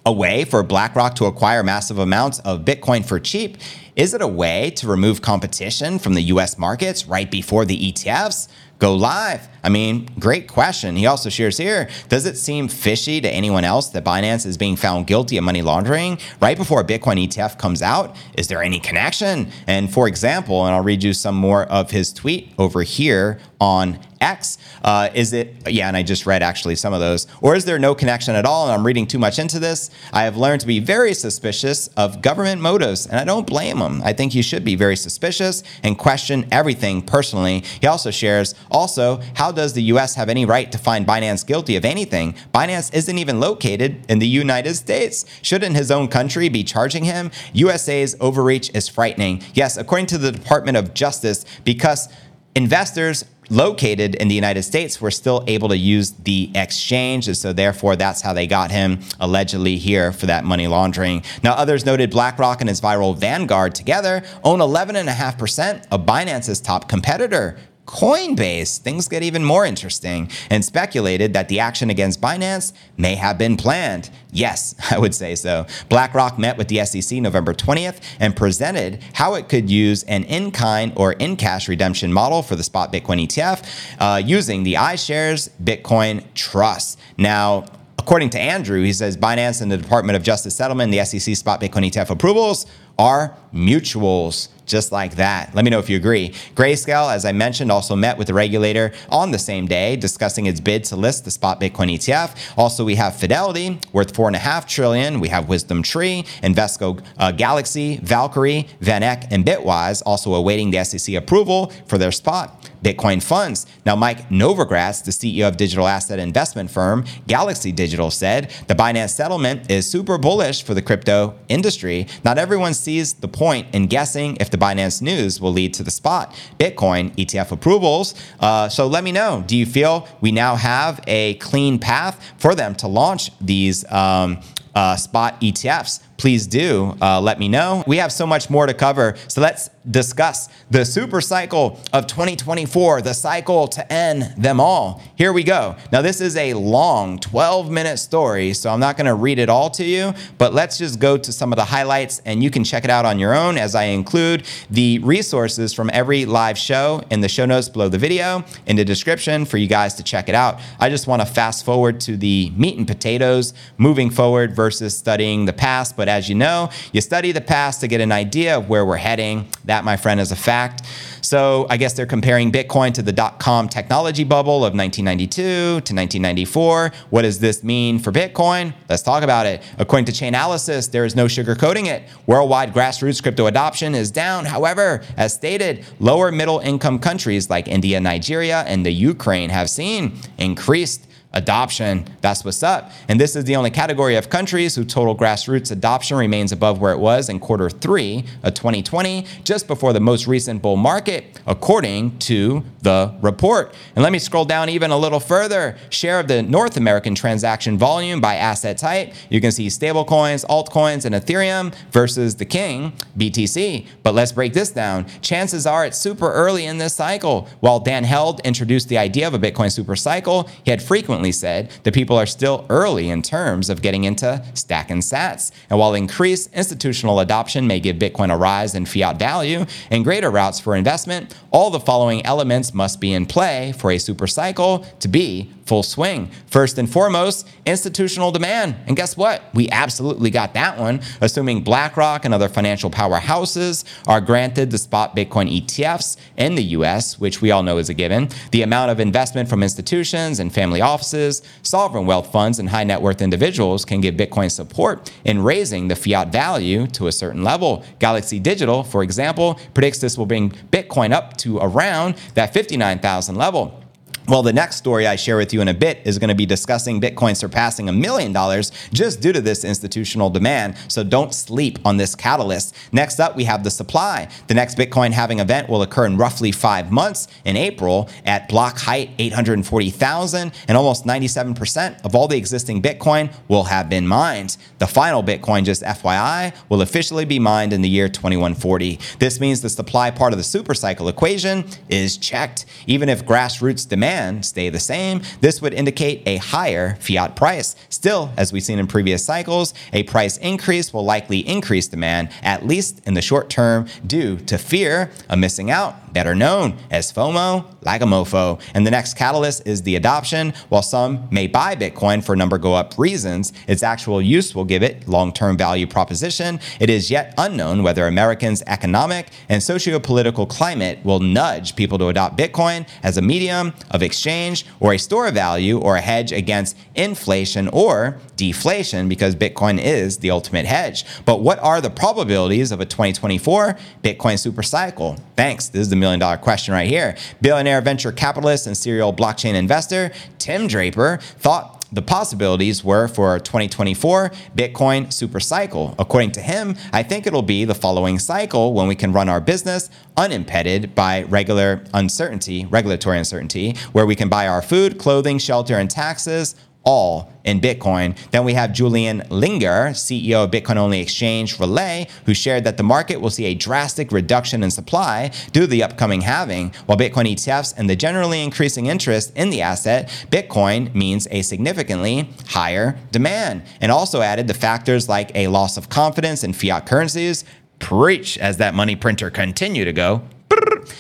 a 0.06 0.12
way 0.12 0.44
for 0.44 0.62
BlackRock 0.62 1.14
to 1.16 1.26
acquire 1.26 1.62
massive 1.62 1.98
amounts 1.98 2.38
of 2.40 2.64
Bitcoin 2.64 3.04
for 3.04 3.20
cheap? 3.20 3.58
Is 4.00 4.14
it 4.14 4.22
a 4.22 4.26
way 4.26 4.70
to 4.76 4.86
remove 4.86 5.20
competition 5.20 5.98
from 5.98 6.14
the 6.14 6.22
US 6.32 6.56
markets 6.56 7.04
right 7.04 7.30
before 7.30 7.66
the 7.66 7.92
ETFs? 7.92 8.48
go 8.78 8.94
live? 8.94 9.46
I 9.62 9.68
mean, 9.68 10.08
great 10.18 10.48
question. 10.48 10.96
He 10.96 11.06
also 11.06 11.28
shares 11.28 11.56
here 11.56 11.88
Does 12.08 12.26
it 12.26 12.36
seem 12.36 12.68
fishy 12.68 13.20
to 13.20 13.28
anyone 13.28 13.64
else 13.64 13.88
that 13.90 14.04
Binance 14.04 14.46
is 14.46 14.56
being 14.56 14.76
found 14.76 15.06
guilty 15.06 15.36
of 15.36 15.44
money 15.44 15.62
laundering 15.62 16.18
right 16.40 16.56
before 16.56 16.80
a 16.80 16.84
Bitcoin 16.84 17.26
ETF 17.26 17.58
comes 17.58 17.82
out? 17.82 18.16
Is 18.36 18.48
there 18.48 18.62
any 18.62 18.80
connection? 18.80 19.50
And 19.66 19.92
for 19.92 20.08
example, 20.08 20.66
and 20.66 20.74
I'll 20.74 20.82
read 20.82 21.02
you 21.02 21.12
some 21.12 21.34
more 21.34 21.64
of 21.64 21.90
his 21.90 22.12
tweet 22.12 22.52
over 22.58 22.82
here 22.82 23.40
on 23.60 23.98
X? 24.20 24.58
Uh, 24.82 25.08
is 25.14 25.32
it, 25.32 25.54
yeah, 25.68 25.88
and 25.88 25.96
I 25.96 26.02
just 26.02 26.26
read 26.26 26.42
actually 26.42 26.74
some 26.74 26.92
of 26.92 27.00
those. 27.00 27.26
Or 27.40 27.54
is 27.54 27.64
there 27.64 27.78
no 27.78 27.94
connection 27.94 28.34
at 28.34 28.44
all 28.44 28.66
and 28.66 28.72
I'm 28.72 28.86
reading 28.86 29.06
too 29.06 29.18
much 29.18 29.38
into 29.38 29.58
this? 29.58 29.90
I 30.12 30.24
have 30.24 30.36
learned 30.36 30.60
to 30.62 30.66
be 30.66 30.78
very 30.78 31.14
suspicious 31.14 31.88
of 31.88 32.20
government 32.20 32.60
motives, 32.60 33.06
and 33.06 33.18
I 33.18 33.24
don't 33.24 33.46
blame 33.46 33.78
him. 33.78 34.02
I 34.02 34.12
think 34.12 34.34
you 34.34 34.42
should 34.42 34.64
be 34.64 34.74
very 34.74 34.96
suspicious 34.96 35.62
and 35.82 35.98
question 35.98 36.46
everything 36.50 37.02
personally. 37.02 37.64
He 37.80 37.86
also 37.86 38.10
shares, 38.10 38.54
also, 38.70 39.20
how 39.34 39.49
does 39.52 39.72
the 39.72 39.82
US 39.84 40.14
have 40.14 40.28
any 40.28 40.44
right 40.44 40.70
to 40.72 40.78
find 40.78 41.06
Binance 41.06 41.46
guilty 41.46 41.76
of 41.76 41.84
anything? 41.84 42.34
Binance 42.54 42.92
isn't 42.94 43.18
even 43.18 43.40
located 43.40 44.04
in 44.08 44.18
the 44.18 44.28
United 44.28 44.74
States. 44.74 45.24
Shouldn't 45.42 45.76
his 45.76 45.90
own 45.90 46.08
country 46.08 46.48
be 46.48 46.64
charging 46.64 47.04
him? 47.04 47.30
USA's 47.52 48.16
overreach 48.20 48.70
is 48.74 48.88
frightening. 48.88 49.42
Yes, 49.54 49.76
according 49.76 50.06
to 50.06 50.18
the 50.18 50.32
Department 50.32 50.76
of 50.76 50.94
Justice, 50.94 51.44
because 51.64 52.08
investors 52.54 53.24
located 53.50 54.14
in 54.14 54.28
the 54.28 54.34
United 54.34 54.62
States 54.62 55.00
were 55.00 55.10
still 55.10 55.44
able 55.46 55.68
to 55.68 55.76
use 55.76 56.12
the 56.12 56.50
exchange. 56.54 57.26
And 57.26 57.36
so, 57.36 57.52
therefore, 57.52 57.96
that's 57.96 58.22
how 58.22 58.32
they 58.32 58.46
got 58.46 58.70
him 58.70 59.00
allegedly 59.18 59.76
here 59.76 60.12
for 60.12 60.26
that 60.26 60.44
money 60.44 60.68
laundering. 60.68 61.22
Now, 61.42 61.54
others 61.54 61.84
noted 61.84 62.10
BlackRock 62.10 62.60
and 62.60 62.68
his 62.68 62.80
viral 62.80 63.16
Vanguard 63.16 63.74
together 63.74 64.22
own 64.44 64.60
11.5% 64.60 65.86
of 65.90 66.06
Binance's 66.06 66.60
top 66.60 66.88
competitor. 66.88 67.58
Coinbase, 67.90 68.78
things 68.78 69.08
get 69.08 69.24
even 69.24 69.44
more 69.44 69.66
interesting 69.66 70.30
and 70.48 70.64
speculated 70.64 71.32
that 71.32 71.48
the 71.48 71.58
action 71.58 71.90
against 71.90 72.20
Binance 72.20 72.72
may 72.96 73.16
have 73.16 73.36
been 73.36 73.56
planned. 73.56 74.10
Yes, 74.30 74.76
I 74.92 74.98
would 74.98 75.12
say 75.12 75.34
so. 75.34 75.66
BlackRock 75.88 76.38
met 76.38 76.56
with 76.56 76.68
the 76.68 76.84
SEC 76.84 77.20
November 77.20 77.52
20th 77.52 78.00
and 78.20 78.36
presented 78.36 79.02
how 79.14 79.34
it 79.34 79.48
could 79.48 79.68
use 79.68 80.04
an 80.04 80.22
in 80.24 80.52
kind 80.52 80.92
or 80.94 81.14
in 81.14 81.34
cash 81.34 81.68
redemption 81.68 82.12
model 82.12 82.42
for 82.42 82.54
the 82.54 82.62
spot 82.62 82.92
Bitcoin 82.92 83.26
ETF 83.26 83.66
uh, 83.98 84.18
using 84.18 84.62
the 84.62 84.74
iShares 84.74 85.50
Bitcoin 85.62 86.22
Trust. 86.34 86.98
Now, 87.18 87.66
According 87.98 88.30
to 88.30 88.40
Andrew, 88.40 88.82
he 88.82 88.94
says 88.94 89.14
Binance 89.18 89.60
and 89.60 89.70
the 89.70 89.76
Department 89.76 90.16
of 90.16 90.22
Justice 90.22 90.56
Settlement, 90.56 90.90
the 90.90 91.04
SEC 91.04 91.36
spot 91.36 91.60
Bitcoin 91.60 91.86
ETF 91.86 92.08
approvals 92.08 92.64
are 92.98 93.36
mutuals 93.52 94.48
just 94.70 94.92
like 94.92 95.16
that. 95.16 95.54
Let 95.54 95.64
me 95.64 95.70
know 95.70 95.78
if 95.78 95.90
you 95.90 95.96
agree. 95.96 96.30
Grayscale, 96.54 97.12
as 97.12 97.24
I 97.24 97.32
mentioned, 97.32 97.70
also 97.72 97.96
met 97.96 98.16
with 98.16 98.28
the 98.28 98.34
regulator 98.34 98.92
on 99.08 99.32
the 99.32 99.38
same 99.38 99.66
day, 99.66 99.96
discussing 99.96 100.46
its 100.46 100.60
bid 100.60 100.84
to 100.84 100.96
list 100.96 101.24
the 101.24 101.30
spot 101.30 101.60
Bitcoin 101.60 101.92
ETF. 101.92 102.54
Also, 102.56 102.84
we 102.84 102.94
have 102.94 103.16
Fidelity, 103.16 103.78
worth 103.92 104.14
four 104.14 104.28
and 104.28 104.36
a 104.36 104.40
half 104.40 104.66
trillion. 104.66 105.20
We 105.20 105.28
have 105.28 105.48
Wisdom 105.48 105.82
Tree, 105.82 106.24
Invesco 106.42 107.02
uh, 107.18 107.32
Galaxy, 107.32 107.98
Valkyrie, 108.02 108.68
VanEck, 108.80 109.26
and 109.30 109.44
Bitwise, 109.44 110.02
also 110.06 110.34
awaiting 110.34 110.70
the 110.70 110.84
SEC 110.84 111.14
approval 111.16 111.72
for 111.86 111.98
their 111.98 112.12
spot. 112.12 112.69
Bitcoin 112.82 113.22
funds. 113.22 113.66
Now, 113.84 113.96
Mike 113.96 114.28
Novogratz, 114.28 115.04
the 115.04 115.10
CEO 115.10 115.48
of 115.48 115.56
digital 115.56 115.86
asset 115.86 116.18
investment 116.18 116.70
firm 116.70 117.04
Galaxy 117.26 117.72
Digital, 117.72 118.10
said 118.10 118.50
the 118.68 118.74
Binance 118.74 119.10
settlement 119.10 119.70
is 119.70 119.88
super 119.88 120.18
bullish 120.18 120.62
for 120.62 120.74
the 120.74 120.82
crypto 120.82 121.34
industry. 121.48 122.06
Not 122.24 122.38
everyone 122.38 122.74
sees 122.74 123.14
the 123.14 123.28
point 123.28 123.66
in 123.74 123.86
guessing 123.86 124.36
if 124.40 124.50
the 124.50 124.58
Binance 124.58 125.02
news 125.02 125.40
will 125.40 125.52
lead 125.52 125.74
to 125.74 125.82
the 125.82 125.90
spot 125.90 126.34
Bitcoin 126.58 127.14
ETF 127.16 127.52
approvals. 127.52 128.14
Uh, 128.38 128.68
so 128.68 128.86
let 128.86 129.04
me 129.04 129.12
know. 129.12 129.44
Do 129.46 129.56
you 129.56 129.66
feel 129.66 130.08
we 130.20 130.32
now 130.32 130.56
have 130.56 131.00
a 131.06 131.34
clean 131.34 131.78
path 131.78 132.32
for 132.38 132.54
them 132.54 132.74
to 132.76 132.88
launch 132.88 133.30
these 133.40 133.90
um, 133.90 134.40
uh, 134.74 134.96
spot 134.96 135.40
ETFs? 135.40 136.00
Please 136.20 136.46
do 136.46 136.94
uh, 137.00 137.18
let 137.18 137.38
me 137.38 137.48
know. 137.48 137.82
We 137.86 137.96
have 137.96 138.12
so 138.12 138.26
much 138.26 138.50
more 138.50 138.66
to 138.66 138.74
cover. 138.74 139.16
So 139.26 139.40
let's 139.40 139.70
discuss 139.90 140.50
the 140.70 140.84
super 140.84 141.22
cycle 141.22 141.80
of 141.94 142.06
2024, 142.06 143.00
the 143.00 143.14
cycle 143.14 143.66
to 143.68 143.90
end 143.90 144.34
them 144.36 144.60
all. 144.60 145.02
Here 145.16 145.32
we 145.32 145.42
go. 145.42 145.76
Now, 145.90 146.02
this 146.02 146.20
is 146.20 146.36
a 146.36 146.52
long 146.52 147.18
12 147.20 147.70
minute 147.70 147.96
story, 147.96 148.52
so 148.52 148.68
I'm 148.68 148.80
not 148.80 148.98
going 148.98 149.06
to 149.06 149.14
read 149.14 149.38
it 149.38 149.48
all 149.48 149.70
to 149.70 149.84
you, 149.84 150.12
but 150.36 150.52
let's 150.52 150.76
just 150.76 151.00
go 151.00 151.16
to 151.16 151.32
some 151.32 151.54
of 151.54 151.56
the 151.56 151.64
highlights 151.64 152.20
and 152.26 152.44
you 152.44 152.50
can 152.50 152.64
check 152.64 152.84
it 152.84 152.90
out 152.90 153.06
on 153.06 153.18
your 153.18 153.34
own 153.34 153.56
as 153.56 153.74
I 153.74 153.84
include 153.84 154.46
the 154.68 154.98
resources 154.98 155.72
from 155.72 155.88
every 155.94 156.26
live 156.26 156.58
show 156.58 157.02
in 157.10 157.22
the 157.22 157.30
show 157.30 157.46
notes 157.46 157.70
below 157.70 157.88
the 157.88 157.98
video 157.98 158.44
in 158.66 158.76
the 158.76 158.84
description 158.84 159.46
for 159.46 159.56
you 159.56 159.66
guys 159.66 159.94
to 159.94 160.02
check 160.02 160.28
it 160.28 160.34
out. 160.34 160.60
I 160.78 160.90
just 160.90 161.06
want 161.06 161.22
to 161.22 161.26
fast 161.26 161.64
forward 161.64 161.98
to 162.00 162.18
the 162.18 162.52
meat 162.54 162.76
and 162.76 162.86
potatoes 162.86 163.54
moving 163.78 164.10
forward 164.10 164.54
versus 164.54 164.94
studying 164.94 165.46
the 165.46 165.54
past, 165.54 165.96
but 165.96 166.09
as 166.10 166.28
you 166.28 166.34
know, 166.34 166.70
you 166.92 167.00
study 167.00 167.32
the 167.32 167.40
past 167.40 167.80
to 167.80 167.88
get 167.88 168.00
an 168.00 168.12
idea 168.12 168.58
of 168.58 168.68
where 168.68 168.84
we're 168.84 168.96
heading. 168.96 169.48
That, 169.64 169.84
my 169.84 169.96
friend, 169.96 170.20
is 170.20 170.32
a 170.32 170.36
fact. 170.36 170.86
So 171.22 171.66
I 171.70 171.76
guess 171.76 171.92
they're 171.92 172.06
comparing 172.06 172.50
Bitcoin 172.50 172.92
to 172.94 173.02
the 173.02 173.12
dot 173.12 173.38
com 173.38 173.68
technology 173.68 174.24
bubble 174.24 174.64
of 174.64 174.74
1992 174.74 175.42
to 175.42 175.76
1994. 175.76 176.92
What 177.10 177.22
does 177.22 177.38
this 177.38 177.62
mean 177.62 177.98
for 177.98 178.10
Bitcoin? 178.10 178.74
Let's 178.88 179.02
talk 179.02 179.22
about 179.22 179.46
it. 179.46 179.62
According 179.78 180.06
to 180.06 180.12
Chainalysis, 180.12 180.90
there 180.90 181.04
is 181.04 181.14
no 181.14 181.26
sugarcoating 181.26 181.86
it. 181.86 182.02
Worldwide 182.26 182.72
grassroots 182.72 183.22
crypto 183.22 183.46
adoption 183.46 183.94
is 183.94 184.10
down. 184.10 184.46
However, 184.46 185.02
as 185.16 185.34
stated, 185.34 185.84
lower 185.98 186.32
middle 186.32 186.58
income 186.58 186.98
countries 186.98 187.50
like 187.50 187.68
India, 187.68 188.00
Nigeria, 188.00 188.64
and 188.66 188.84
the 188.84 188.92
Ukraine 188.92 189.50
have 189.50 189.68
seen 189.70 190.18
increased 190.38 191.06
adoption. 191.32 192.04
That's 192.20 192.44
what's 192.44 192.62
up. 192.62 192.90
And 193.08 193.20
this 193.20 193.36
is 193.36 193.44
the 193.44 193.56
only 193.56 193.70
category 193.70 194.16
of 194.16 194.30
countries 194.30 194.74
whose 194.74 194.86
total 194.86 195.16
grassroots 195.16 195.70
adoption 195.70 196.16
remains 196.16 196.52
above 196.52 196.80
where 196.80 196.92
it 196.92 196.98
was 196.98 197.28
in 197.28 197.38
quarter 197.38 197.70
three 197.70 198.24
of 198.42 198.54
2020, 198.54 199.26
just 199.44 199.66
before 199.68 199.92
the 199.92 200.00
most 200.00 200.26
recent 200.26 200.60
bull 200.60 200.76
market, 200.76 201.40
according 201.46 202.18
to 202.18 202.64
the 202.82 203.14
report. 203.20 203.74
And 203.94 204.02
let 204.02 204.12
me 204.12 204.18
scroll 204.18 204.44
down 204.44 204.68
even 204.68 204.90
a 204.90 204.98
little 204.98 205.20
further. 205.20 205.76
Share 205.90 206.20
of 206.20 206.28
the 206.28 206.42
North 206.42 206.76
American 206.76 207.14
transaction 207.14 207.78
volume 207.78 208.20
by 208.20 208.36
asset 208.36 208.78
type. 208.78 209.12
You 209.28 209.40
can 209.40 209.52
see 209.52 209.68
stablecoins, 209.68 210.44
altcoins, 210.46 211.04
and 211.04 211.14
Ethereum 211.14 211.74
versus 211.92 212.36
the 212.36 212.44
king, 212.44 212.92
BTC. 213.16 213.86
But 214.02 214.14
let's 214.14 214.32
break 214.32 214.52
this 214.52 214.70
down. 214.70 215.06
Chances 215.20 215.66
are 215.66 215.84
it's 215.84 215.98
super 215.98 216.32
early 216.32 216.64
in 216.64 216.78
this 216.78 216.94
cycle. 216.94 217.48
While 217.60 217.80
Dan 217.80 218.04
Held 218.04 218.40
introduced 218.40 218.88
the 218.88 218.98
idea 218.98 219.26
of 219.28 219.34
a 219.34 219.38
Bitcoin 219.38 219.70
super 219.70 219.96
cycle, 219.96 220.48
he 220.64 220.70
had 220.70 220.82
frequently 220.82 221.19
frequently 221.20 221.32
said 221.32 221.70
that 221.84 221.92
people 221.92 222.16
are 222.16 222.26
still 222.26 222.64
early 222.70 223.10
in 223.10 223.20
terms 223.20 223.68
of 223.68 223.82
getting 223.82 224.04
into 224.04 224.42
stacking 224.54 225.00
sats. 225.00 225.52
And 225.68 225.78
while 225.78 225.94
increased 225.94 226.50
institutional 226.54 227.20
adoption 227.20 227.66
may 227.66 227.78
give 227.78 227.96
Bitcoin 227.96 228.32
a 228.32 228.36
rise 228.36 228.74
in 228.74 228.86
fiat 228.86 229.18
value 229.18 229.66
and 229.90 230.02
greater 230.04 230.30
routes 230.30 230.60
for 230.60 230.74
investment, 230.74 231.34
all 231.50 231.70
the 231.70 231.80
following 231.80 232.24
elements 232.24 232.72
must 232.72 233.00
be 233.00 233.12
in 233.12 233.26
play 233.26 233.72
for 233.72 233.90
a 233.90 233.98
super 233.98 234.26
cycle 234.26 234.86
to 235.00 235.08
be 235.08 235.50
full 235.70 235.82
swing. 235.84 236.28
First 236.48 236.78
and 236.78 236.90
foremost, 236.90 237.46
institutional 237.64 238.32
demand. 238.32 238.74
And 238.88 238.96
guess 238.96 239.16
what? 239.16 239.40
We 239.54 239.70
absolutely 239.70 240.28
got 240.28 240.52
that 240.54 240.76
one, 240.76 241.00
assuming 241.20 241.62
BlackRock 241.62 242.24
and 242.24 242.34
other 242.34 242.48
financial 242.48 242.90
powerhouses 242.90 243.84
are 244.08 244.20
granted 244.20 244.72
the 244.72 244.78
spot 244.78 245.14
Bitcoin 245.14 245.48
ETFs 245.48 246.16
in 246.36 246.56
the 246.56 246.64
US, 246.78 247.20
which 247.20 247.40
we 247.40 247.52
all 247.52 247.62
know 247.62 247.78
is 247.78 247.88
a 247.88 247.94
given. 247.94 248.30
The 248.50 248.62
amount 248.62 248.90
of 248.90 248.98
investment 248.98 249.48
from 249.48 249.62
institutions 249.62 250.40
and 250.40 250.52
family 250.52 250.80
offices, 250.80 251.40
sovereign 251.62 252.04
wealth 252.04 252.32
funds, 252.32 252.58
and 252.58 252.70
high 252.70 252.82
net 252.82 253.00
worth 253.00 253.22
individuals 253.22 253.84
can 253.84 254.00
give 254.00 254.16
Bitcoin 254.16 254.50
support 254.50 255.12
in 255.24 255.40
raising 255.40 255.86
the 255.86 255.94
fiat 255.94 256.32
value 256.32 256.88
to 256.88 257.06
a 257.06 257.12
certain 257.12 257.44
level. 257.44 257.84
Galaxy 258.00 258.40
Digital, 258.40 258.82
for 258.82 259.04
example, 259.04 259.56
predicts 259.72 260.00
this 260.00 260.18
will 260.18 260.26
bring 260.26 260.50
Bitcoin 260.72 261.12
up 261.12 261.36
to 261.36 261.58
around 261.58 262.16
that 262.34 262.52
59,000 262.52 263.36
level. 263.36 263.80
Well, 264.28 264.42
the 264.42 264.52
next 264.52 264.76
story 264.76 265.06
I 265.06 265.16
share 265.16 265.36
with 265.36 265.52
you 265.52 265.60
in 265.60 265.68
a 265.68 265.74
bit 265.74 266.00
is 266.04 266.18
going 266.18 266.28
to 266.28 266.34
be 266.34 266.46
discussing 266.46 267.00
Bitcoin 267.00 267.36
surpassing 267.36 267.88
a 267.88 267.92
million 267.92 268.32
dollars 268.32 268.70
just 268.92 269.20
due 269.20 269.32
to 269.32 269.40
this 269.40 269.64
institutional 269.64 270.30
demand. 270.30 270.76
So 270.88 271.02
don't 271.02 271.34
sleep 271.34 271.78
on 271.84 271.96
this 271.96 272.14
catalyst. 272.14 272.76
Next 272.92 273.18
up, 273.18 273.34
we 273.34 273.44
have 273.44 273.64
the 273.64 273.70
supply. 273.70 274.28
The 274.46 274.54
next 274.54 274.76
Bitcoin 274.76 275.10
halving 275.12 275.40
event 275.40 275.68
will 275.68 275.82
occur 275.82 276.06
in 276.06 276.16
roughly 276.16 276.52
five 276.52 276.92
months 276.92 277.28
in 277.44 277.56
April 277.56 278.08
at 278.24 278.48
block 278.48 278.78
height 278.78 279.10
840,000, 279.18 280.52
and 280.68 280.76
almost 280.76 281.04
97% 281.04 282.04
of 282.04 282.14
all 282.14 282.28
the 282.28 282.36
existing 282.36 282.82
Bitcoin 282.82 283.34
will 283.48 283.64
have 283.64 283.88
been 283.88 284.06
mined. 284.06 284.58
The 284.78 284.86
final 284.86 285.24
Bitcoin, 285.24 285.64
just 285.64 285.82
FYI, 285.82 286.54
will 286.68 286.82
officially 286.82 287.24
be 287.24 287.38
mined 287.38 287.72
in 287.72 287.80
the 287.82 287.88
year 287.88 288.08
2140. 288.08 288.98
This 289.18 289.40
means 289.40 289.60
the 289.60 289.68
supply 289.68 290.10
part 290.10 290.32
of 290.32 290.38
the 290.38 290.44
supercycle 290.44 291.08
equation 291.08 291.64
is 291.88 292.16
checked. 292.16 292.66
Even 292.86 293.08
if 293.08 293.24
grassroots 293.24 293.88
demand 293.88 294.09
demand 294.10 294.44
stay 294.44 294.68
the 294.68 294.80
same, 294.80 295.22
this 295.40 295.62
would 295.62 295.72
indicate 295.72 296.22
a 296.26 296.36
higher 296.38 296.96
fiat 296.96 297.36
price. 297.36 297.76
Still, 297.88 298.32
as 298.36 298.52
we've 298.52 298.62
seen 298.62 298.80
in 298.80 298.88
previous 298.88 299.24
cycles, 299.24 299.72
a 299.92 300.02
price 300.02 300.36
increase 300.38 300.92
will 300.92 301.04
likely 301.04 301.38
increase 301.48 301.86
demand, 301.86 302.28
at 302.42 302.66
least 302.66 303.00
in 303.06 303.14
the 303.14 303.22
short 303.22 303.48
term, 303.48 303.86
due 304.04 304.36
to 304.36 304.58
fear 304.58 305.12
of 305.28 305.38
missing 305.38 305.70
out 305.70 306.09
better 306.12 306.34
known 306.34 306.76
as 306.90 307.12
FOMO, 307.12 307.64
like 307.82 308.02
a 308.02 308.04
mofo. 308.04 308.60
And 308.74 308.86
the 308.86 308.90
next 308.90 309.14
catalyst 309.14 309.66
is 309.66 309.82
the 309.82 309.96
adoption. 309.96 310.52
While 310.68 310.82
some 310.82 311.28
may 311.30 311.46
buy 311.46 311.76
Bitcoin 311.76 312.22
for 312.22 312.36
number 312.36 312.58
go 312.58 312.74
up 312.74 312.98
reasons, 312.98 313.52
its 313.66 313.82
actual 313.82 314.20
use 314.20 314.54
will 314.54 314.64
give 314.64 314.82
it 314.82 315.08
long 315.08 315.32
term 315.32 315.56
value 315.56 315.86
proposition. 315.86 316.60
It 316.78 316.90
is 316.90 317.10
yet 317.10 317.34
unknown 317.38 317.82
whether 317.82 318.06
Americans' 318.06 318.62
economic 318.66 319.28
and 319.48 319.62
socio 319.62 319.98
political 319.98 320.46
climate 320.46 320.98
will 321.04 321.20
nudge 321.20 321.76
people 321.76 321.98
to 321.98 322.08
adopt 322.08 322.36
Bitcoin 322.36 322.88
as 323.02 323.16
a 323.16 323.22
medium 323.22 323.72
of 323.90 324.02
exchange 324.02 324.66
or 324.80 324.92
a 324.94 324.98
store 324.98 325.28
of 325.28 325.34
value 325.34 325.78
or 325.78 325.96
a 325.96 326.00
hedge 326.00 326.32
against 326.32 326.76
inflation 326.94 327.68
or 327.68 328.18
deflation 328.36 329.08
because 329.08 329.36
Bitcoin 329.36 329.78
is 329.78 330.18
the 330.18 330.30
ultimate 330.30 330.66
hedge. 330.66 331.04
But 331.24 331.40
what 331.40 331.58
are 331.58 331.80
the 331.80 331.90
probabilities 331.90 332.72
of 332.72 332.80
a 332.80 332.86
2024 332.86 333.78
Bitcoin 334.02 334.38
super 334.38 334.62
cycle? 334.62 335.18
Thanks. 335.36 335.68
This 335.68 335.82
is 335.82 335.90
the 335.90 335.96
million 336.00 336.18
dollar 336.18 336.36
question 336.36 336.74
right 336.74 336.88
here. 336.88 337.16
Billionaire 337.40 337.80
venture 337.80 338.12
capitalist 338.12 338.66
and 338.66 338.76
serial 338.76 339.12
blockchain 339.12 339.54
investor 339.54 340.10
Tim 340.38 340.66
Draper 340.66 341.18
thought 341.38 341.80
the 341.92 342.02
possibilities 342.02 342.84
were 342.84 343.08
for 343.08 343.38
2024 343.38 344.30
Bitcoin 344.56 345.12
super 345.12 345.40
cycle. 345.40 345.94
According 345.98 346.32
to 346.32 346.40
him, 346.40 346.76
I 346.92 347.02
think 347.02 347.26
it'll 347.26 347.42
be 347.42 347.64
the 347.64 347.74
following 347.74 348.18
cycle 348.18 348.74
when 348.74 348.86
we 348.86 348.94
can 348.94 349.12
run 349.12 349.28
our 349.28 349.40
business 349.40 349.90
unimpeded 350.16 350.94
by 350.94 351.22
regular 351.24 351.84
uncertainty, 351.92 352.66
regulatory 352.66 353.18
uncertainty, 353.18 353.74
where 353.92 354.06
we 354.06 354.14
can 354.14 354.28
buy 354.28 354.46
our 354.46 354.62
food, 354.62 354.98
clothing, 354.98 355.38
shelter, 355.38 355.76
and 355.76 355.90
taxes 355.90 356.54
all 356.84 357.32
in 357.44 357.60
Bitcoin. 357.60 358.16
Then 358.30 358.44
we 358.44 358.54
have 358.54 358.72
Julian 358.72 359.20
Liniger, 359.28 359.90
CEO 359.90 360.44
of 360.44 360.50
Bitcoin 360.50 360.76
only 360.76 361.00
exchange 361.00 361.56
Relai, 361.56 362.08
who 362.26 362.34
shared 362.34 362.64
that 362.64 362.76
the 362.76 362.82
market 362.82 363.20
will 363.20 363.30
see 363.30 363.46
a 363.46 363.54
drastic 363.54 364.12
reduction 364.12 364.62
in 364.62 364.70
supply 364.70 365.30
due 365.52 365.62
to 365.62 365.66
the 365.66 365.82
upcoming 365.82 366.22
halving. 366.22 366.72
While 366.86 366.98
Bitcoin 366.98 367.30
ETFs 367.32 367.74
and 367.76 367.88
the 367.88 367.96
generally 367.96 368.42
increasing 368.42 368.86
interest 368.86 369.32
in 369.36 369.50
the 369.50 369.62
asset, 369.62 370.08
Bitcoin 370.30 370.94
means 370.94 371.28
a 371.30 371.42
significantly 371.42 372.28
higher 372.48 372.98
demand. 373.10 373.62
And 373.80 373.92
also 373.92 374.20
added 374.20 374.46
the 374.46 374.54
factors 374.54 375.08
like 375.08 375.34
a 375.34 375.48
loss 375.48 375.76
of 375.76 375.88
confidence 375.88 376.44
in 376.44 376.52
fiat 376.52 376.86
currencies. 376.86 377.44
Preach 377.78 378.36
as 378.38 378.58
that 378.58 378.74
money 378.74 378.96
printer 378.96 379.30
continue 379.30 379.84
to 379.84 379.92
go 379.92 380.22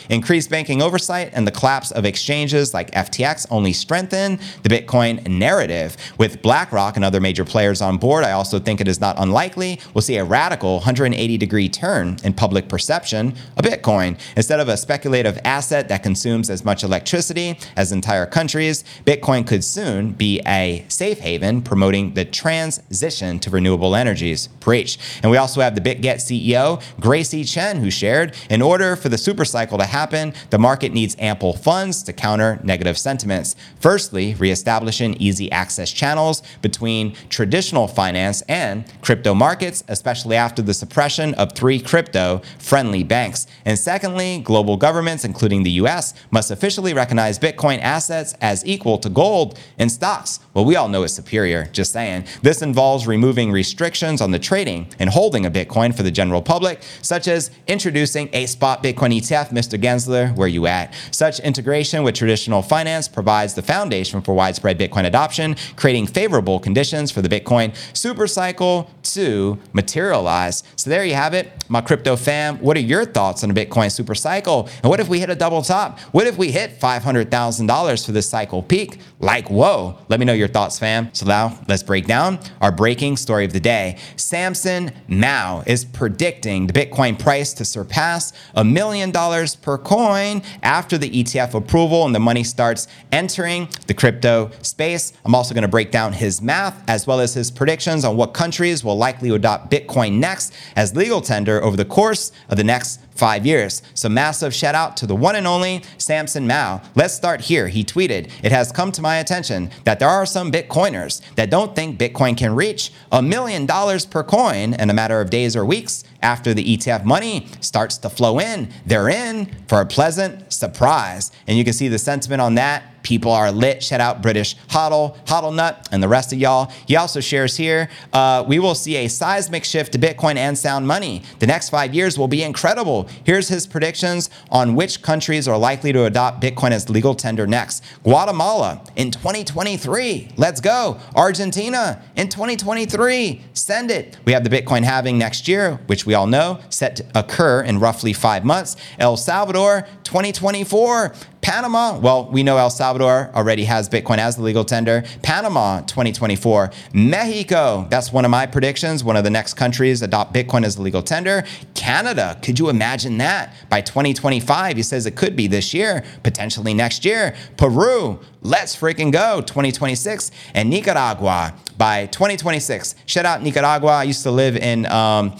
Increased 0.08 0.50
banking 0.50 0.82
oversight 0.82 1.30
and 1.32 1.46
the 1.46 1.52
collapse 1.52 1.90
of 1.90 2.04
exchanges 2.04 2.72
like 2.74 2.90
FTX 2.92 3.46
only 3.50 3.72
strengthen 3.72 4.38
the 4.62 4.68
Bitcoin 4.68 5.26
narrative. 5.28 5.96
With 6.18 6.42
BlackRock 6.42 6.96
and 6.96 7.04
other 7.04 7.20
major 7.20 7.44
players 7.44 7.80
on 7.80 7.96
board, 7.98 8.24
I 8.24 8.32
also 8.32 8.58
think 8.58 8.80
it 8.80 8.88
is 8.88 9.00
not 9.00 9.16
unlikely 9.18 9.80
we'll 9.94 10.02
see 10.02 10.16
a 10.16 10.24
radical 10.24 10.76
180 10.76 11.36
degree 11.36 11.68
turn 11.68 12.16
in 12.24 12.32
public 12.32 12.68
perception 12.68 13.34
of 13.56 13.64
Bitcoin. 13.64 14.18
Instead 14.36 14.60
of 14.60 14.68
a 14.68 14.76
speculative 14.76 15.38
asset 15.44 15.88
that 15.88 16.02
consumes 16.02 16.50
as 16.50 16.64
much 16.64 16.84
electricity 16.84 17.58
as 17.76 17.92
entire 17.92 18.26
countries, 18.26 18.84
Bitcoin 19.04 19.46
could 19.46 19.64
soon 19.64 20.12
be 20.12 20.40
a 20.46 20.84
safe 20.88 21.18
haven 21.18 21.62
promoting 21.62 22.14
the 22.14 22.24
transition 22.24 23.38
to 23.40 23.50
renewable 23.50 23.94
energies. 23.94 24.48
Preach. 24.60 24.98
And 25.22 25.30
we 25.30 25.36
also 25.36 25.60
have 25.60 25.74
the 25.74 25.80
BitGet 25.80 26.16
CEO, 26.16 26.82
Gracie 27.00 27.44
Chen, 27.44 27.78
who 27.78 27.90
shared 27.90 28.34
in 28.48 28.62
order 28.62 28.96
for 28.96 29.08
the 29.08 29.16
supercycle 29.16 29.79
to 29.80 29.86
happen, 29.86 30.32
the 30.50 30.58
market 30.58 30.92
needs 30.92 31.16
ample 31.18 31.52
funds 31.52 32.02
to 32.04 32.12
counter 32.12 32.60
negative 32.62 32.96
sentiments. 32.96 33.56
Firstly, 33.78 34.34
reestablishing 34.34 35.14
easy 35.14 35.50
access 35.50 35.90
channels 35.90 36.42
between 36.62 37.14
traditional 37.28 37.88
finance 37.88 38.42
and 38.42 38.84
crypto 39.02 39.34
markets, 39.34 39.82
especially 39.88 40.36
after 40.36 40.62
the 40.62 40.74
suppression 40.74 41.34
of 41.34 41.52
three 41.52 41.80
crypto 41.80 42.42
friendly 42.58 43.02
banks. 43.02 43.46
And 43.64 43.78
secondly, 43.78 44.38
global 44.38 44.76
governments, 44.76 45.24
including 45.24 45.62
the 45.62 45.72
US, 45.82 46.14
must 46.30 46.50
officially 46.50 46.94
recognize 46.94 47.38
Bitcoin 47.38 47.80
assets 47.80 48.34
as 48.40 48.64
equal 48.66 48.98
to 48.98 49.08
gold 49.08 49.58
and 49.78 49.90
stocks. 49.90 50.40
Well, 50.54 50.64
we 50.64 50.76
all 50.76 50.88
know 50.88 51.02
it's 51.02 51.14
superior, 51.14 51.66
just 51.66 51.92
saying. 51.92 52.24
This 52.42 52.62
involves 52.62 53.06
removing 53.06 53.52
restrictions 53.52 54.20
on 54.20 54.30
the 54.30 54.38
trading 54.38 54.88
and 54.98 55.10
holding 55.10 55.46
a 55.46 55.50
Bitcoin 55.50 55.94
for 55.94 56.02
the 56.02 56.10
general 56.10 56.42
public, 56.42 56.80
such 57.02 57.28
as 57.28 57.50
introducing 57.66 58.28
a 58.32 58.46
spot 58.46 58.82
Bitcoin 58.82 59.16
ETF, 59.16 59.50
Mr. 59.50 59.69
Gensler, 59.78 60.34
where 60.36 60.48
you 60.48 60.66
at? 60.66 60.94
Such 61.10 61.40
integration 61.40 62.02
with 62.02 62.14
traditional 62.14 62.62
finance 62.62 63.08
provides 63.08 63.54
the 63.54 63.62
foundation 63.62 64.20
for 64.20 64.34
widespread 64.34 64.78
Bitcoin 64.78 65.04
adoption, 65.04 65.56
creating 65.76 66.06
favorable 66.06 66.58
conditions 66.60 67.10
for 67.10 67.22
the 67.22 67.28
Bitcoin 67.28 67.70
supercycle 67.92 68.88
to 69.02 69.58
materialize. 69.72 70.62
So 70.76 70.90
there 70.90 71.04
you 71.04 71.14
have 71.14 71.34
it, 71.34 71.52
my 71.68 71.80
crypto 71.80 72.16
fam. 72.16 72.58
What 72.58 72.76
are 72.76 72.80
your 72.80 73.04
thoughts 73.04 73.44
on 73.44 73.50
a 73.50 73.54
Bitcoin 73.54 73.86
supercycle? 73.86 74.70
And 74.82 74.90
what 74.90 75.00
if 75.00 75.08
we 75.08 75.20
hit 75.20 75.30
a 75.30 75.34
double 75.34 75.62
top? 75.62 75.98
What 76.12 76.26
if 76.26 76.36
we 76.36 76.50
hit 76.50 76.80
$500,000 76.80 78.06
for 78.06 78.12
this 78.12 78.28
cycle 78.28 78.62
peak? 78.62 78.98
Like, 79.18 79.50
whoa. 79.50 79.98
Let 80.08 80.20
me 80.20 80.26
know 80.26 80.32
your 80.32 80.48
thoughts, 80.48 80.78
fam. 80.78 81.12
So 81.12 81.26
now 81.26 81.58
let's 81.68 81.82
break 81.82 82.06
down 82.06 82.38
our 82.60 82.72
breaking 82.72 83.16
story 83.16 83.44
of 83.44 83.52
the 83.52 83.60
day. 83.60 83.98
Samson 84.16 84.92
Mow 85.08 85.62
is 85.66 85.84
predicting 85.84 86.66
the 86.66 86.72
Bitcoin 86.72 87.18
price 87.18 87.52
to 87.54 87.64
surpass 87.64 88.32
a 88.54 88.64
million 88.64 89.10
dollars 89.10 89.54
per 89.62 89.78
coin 89.78 90.42
after 90.62 90.96
the 90.96 91.10
ETF 91.10 91.54
approval 91.54 92.06
and 92.06 92.14
the 92.14 92.20
money 92.20 92.44
starts 92.44 92.88
entering 93.12 93.68
the 93.86 93.94
crypto 93.94 94.50
space. 94.62 95.12
I'm 95.24 95.34
also 95.34 95.54
going 95.54 95.62
to 95.62 95.68
break 95.68 95.90
down 95.90 96.12
his 96.12 96.40
math 96.40 96.82
as 96.88 97.06
well 97.06 97.20
as 97.20 97.34
his 97.34 97.50
predictions 97.50 98.04
on 98.04 98.16
what 98.16 98.34
countries 98.34 98.82
will 98.82 98.96
likely 98.96 99.30
adopt 99.30 99.70
Bitcoin 99.70 100.18
next 100.18 100.54
as 100.76 100.96
legal 100.96 101.20
tender 101.20 101.62
over 101.62 101.76
the 101.76 101.84
course 101.84 102.32
of 102.48 102.56
the 102.56 102.64
next 102.64 103.00
five 103.14 103.44
years. 103.44 103.82
So 103.94 104.08
massive 104.08 104.54
shout 104.54 104.74
out 104.74 104.96
to 104.98 105.06
the 105.06 105.16
one 105.16 105.36
and 105.36 105.46
only 105.46 105.82
Samson 105.98 106.46
Mow. 106.46 106.80
Let's 106.94 107.14
start 107.14 107.42
here. 107.42 107.68
He 107.68 107.84
tweeted, 107.84 108.30
It 108.42 108.52
has 108.52 108.72
come 108.72 108.92
to 108.92 109.02
my 109.02 109.16
attention 109.16 109.70
that 109.84 109.98
there 109.98 110.08
are 110.08 110.26
some 110.26 110.50
Bitcoiners 110.50 111.20
that 111.34 111.50
don't 111.50 111.76
think 111.76 111.98
Bitcoin 111.98 112.36
can 112.36 112.54
reach 112.54 112.92
a 113.12 113.22
million 113.22 113.66
dollars 113.66 114.06
per 114.06 114.22
coin 114.22 114.74
in 114.74 114.90
a 114.90 114.94
matter 114.94 115.20
of 115.20 115.30
days 115.30 115.56
or 115.56 115.64
weeks 115.64 116.04
after 116.22 116.54
the 116.54 116.76
ETF 116.76 117.04
money 117.04 117.46
starts 117.60 117.98
to 117.98 118.10
flow 118.10 118.38
in. 118.38 118.70
They're 118.86 119.08
in 119.08 119.54
for 119.68 119.80
a 119.80 119.86
pleasant 119.86 120.52
surprise. 120.52 121.32
And 121.46 121.56
you 121.56 121.64
can 121.64 121.72
see 121.72 121.88
the 121.88 121.98
sentiment 121.98 122.40
on 122.40 122.54
that 122.56 122.99
People 123.02 123.32
are 123.32 123.50
lit. 123.50 123.82
Shout 123.82 124.00
out 124.00 124.22
British 124.22 124.56
Hodl, 124.68 125.16
Hodl 125.26 125.54
Nut, 125.54 125.88
and 125.92 126.02
the 126.02 126.08
rest 126.08 126.32
of 126.32 126.38
y'all. 126.38 126.72
He 126.86 126.96
also 126.96 127.20
shares 127.20 127.56
here 127.56 127.88
uh, 128.12 128.44
we 128.46 128.58
will 128.58 128.74
see 128.74 128.96
a 128.96 129.08
seismic 129.08 129.64
shift 129.64 129.92
to 129.92 129.98
Bitcoin 129.98 130.36
and 130.36 130.56
sound 130.58 130.86
money. 130.86 131.22
The 131.38 131.46
next 131.46 131.70
five 131.70 131.94
years 131.94 132.18
will 132.18 132.28
be 132.28 132.42
incredible. 132.42 133.08
Here's 133.24 133.48
his 133.48 133.66
predictions 133.66 134.30
on 134.50 134.74
which 134.74 135.02
countries 135.02 135.46
are 135.48 135.58
likely 135.58 135.92
to 135.92 136.04
adopt 136.04 136.42
Bitcoin 136.42 136.70
as 136.70 136.88
legal 136.88 137.14
tender 137.14 137.46
next 137.46 137.84
Guatemala 138.02 138.84
in 138.96 139.10
2023. 139.10 140.30
Let's 140.36 140.60
go. 140.60 140.98
Argentina 141.14 142.02
in 142.16 142.28
2023. 142.28 143.42
Send 143.52 143.90
it. 143.90 144.18
We 144.24 144.32
have 144.32 144.44
the 144.44 144.50
Bitcoin 144.50 144.82
halving 144.82 145.18
next 145.18 145.48
year, 145.48 145.80
which 145.86 146.06
we 146.06 146.14
all 146.14 146.26
know 146.26 146.60
set 146.68 146.96
to 146.96 147.06
occur 147.14 147.62
in 147.62 147.78
roughly 147.78 148.12
five 148.12 148.44
months. 148.44 148.76
El 148.98 149.16
Salvador 149.16 149.86
2024. 150.04 151.14
Panama, 151.42 151.98
well, 151.98 152.26
we 152.30 152.42
know 152.42 152.58
El 152.58 152.70
Salvador 152.70 153.30
already 153.34 153.64
has 153.64 153.88
Bitcoin 153.88 154.18
as 154.18 154.36
the 154.36 154.42
legal 154.42 154.64
tender. 154.64 155.04
Panama 155.22 155.80
2024. 155.80 156.70
Mexico, 156.92 157.86
that's 157.88 158.12
one 158.12 158.24
of 158.24 158.30
my 158.30 158.46
predictions. 158.46 159.02
One 159.02 159.16
of 159.16 159.24
the 159.24 159.30
next 159.30 159.54
countries 159.54 160.02
adopt 160.02 160.34
Bitcoin 160.34 160.64
as 160.64 160.76
the 160.76 160.82
legal 160.82 161.02
tender. 161.02 161.44
Canada, 161.74 162.38
could 162.42 162.58
you 162.58 162.68
imagine 162.68 163.18
that? 163.18 163.54
By 163.70 163.80
2025, 163.80 164.76
he 164.76 164.82
says 164.82 165.06
it 165.06 165.16
could 165.16 165.34
be 165.34 165.46
this 165.46 165.72
year, 165.72 166.04
potentially 166.22 166.74
next 166.74 167.04
year. 167.04 167.34
Peru, 167.56 168.20
let's 168.42 168.76
freaking 168.76 169.10
go 169.10 169.40
2026. 169.40 170.30
And 170.54 170.68
Nicaragua 170.68 171.54
by 171.78 172.06
2026. 172.06 172.96
Shout 173.06 173.24
out 173.24 173.42
Nicaragua. 173.42 173.92
I 173.92 174.02
used 174.02 174.22
to 174.24 174.30
live 174.30 174.56
in 174.56 174.84
um, 174.86 175.36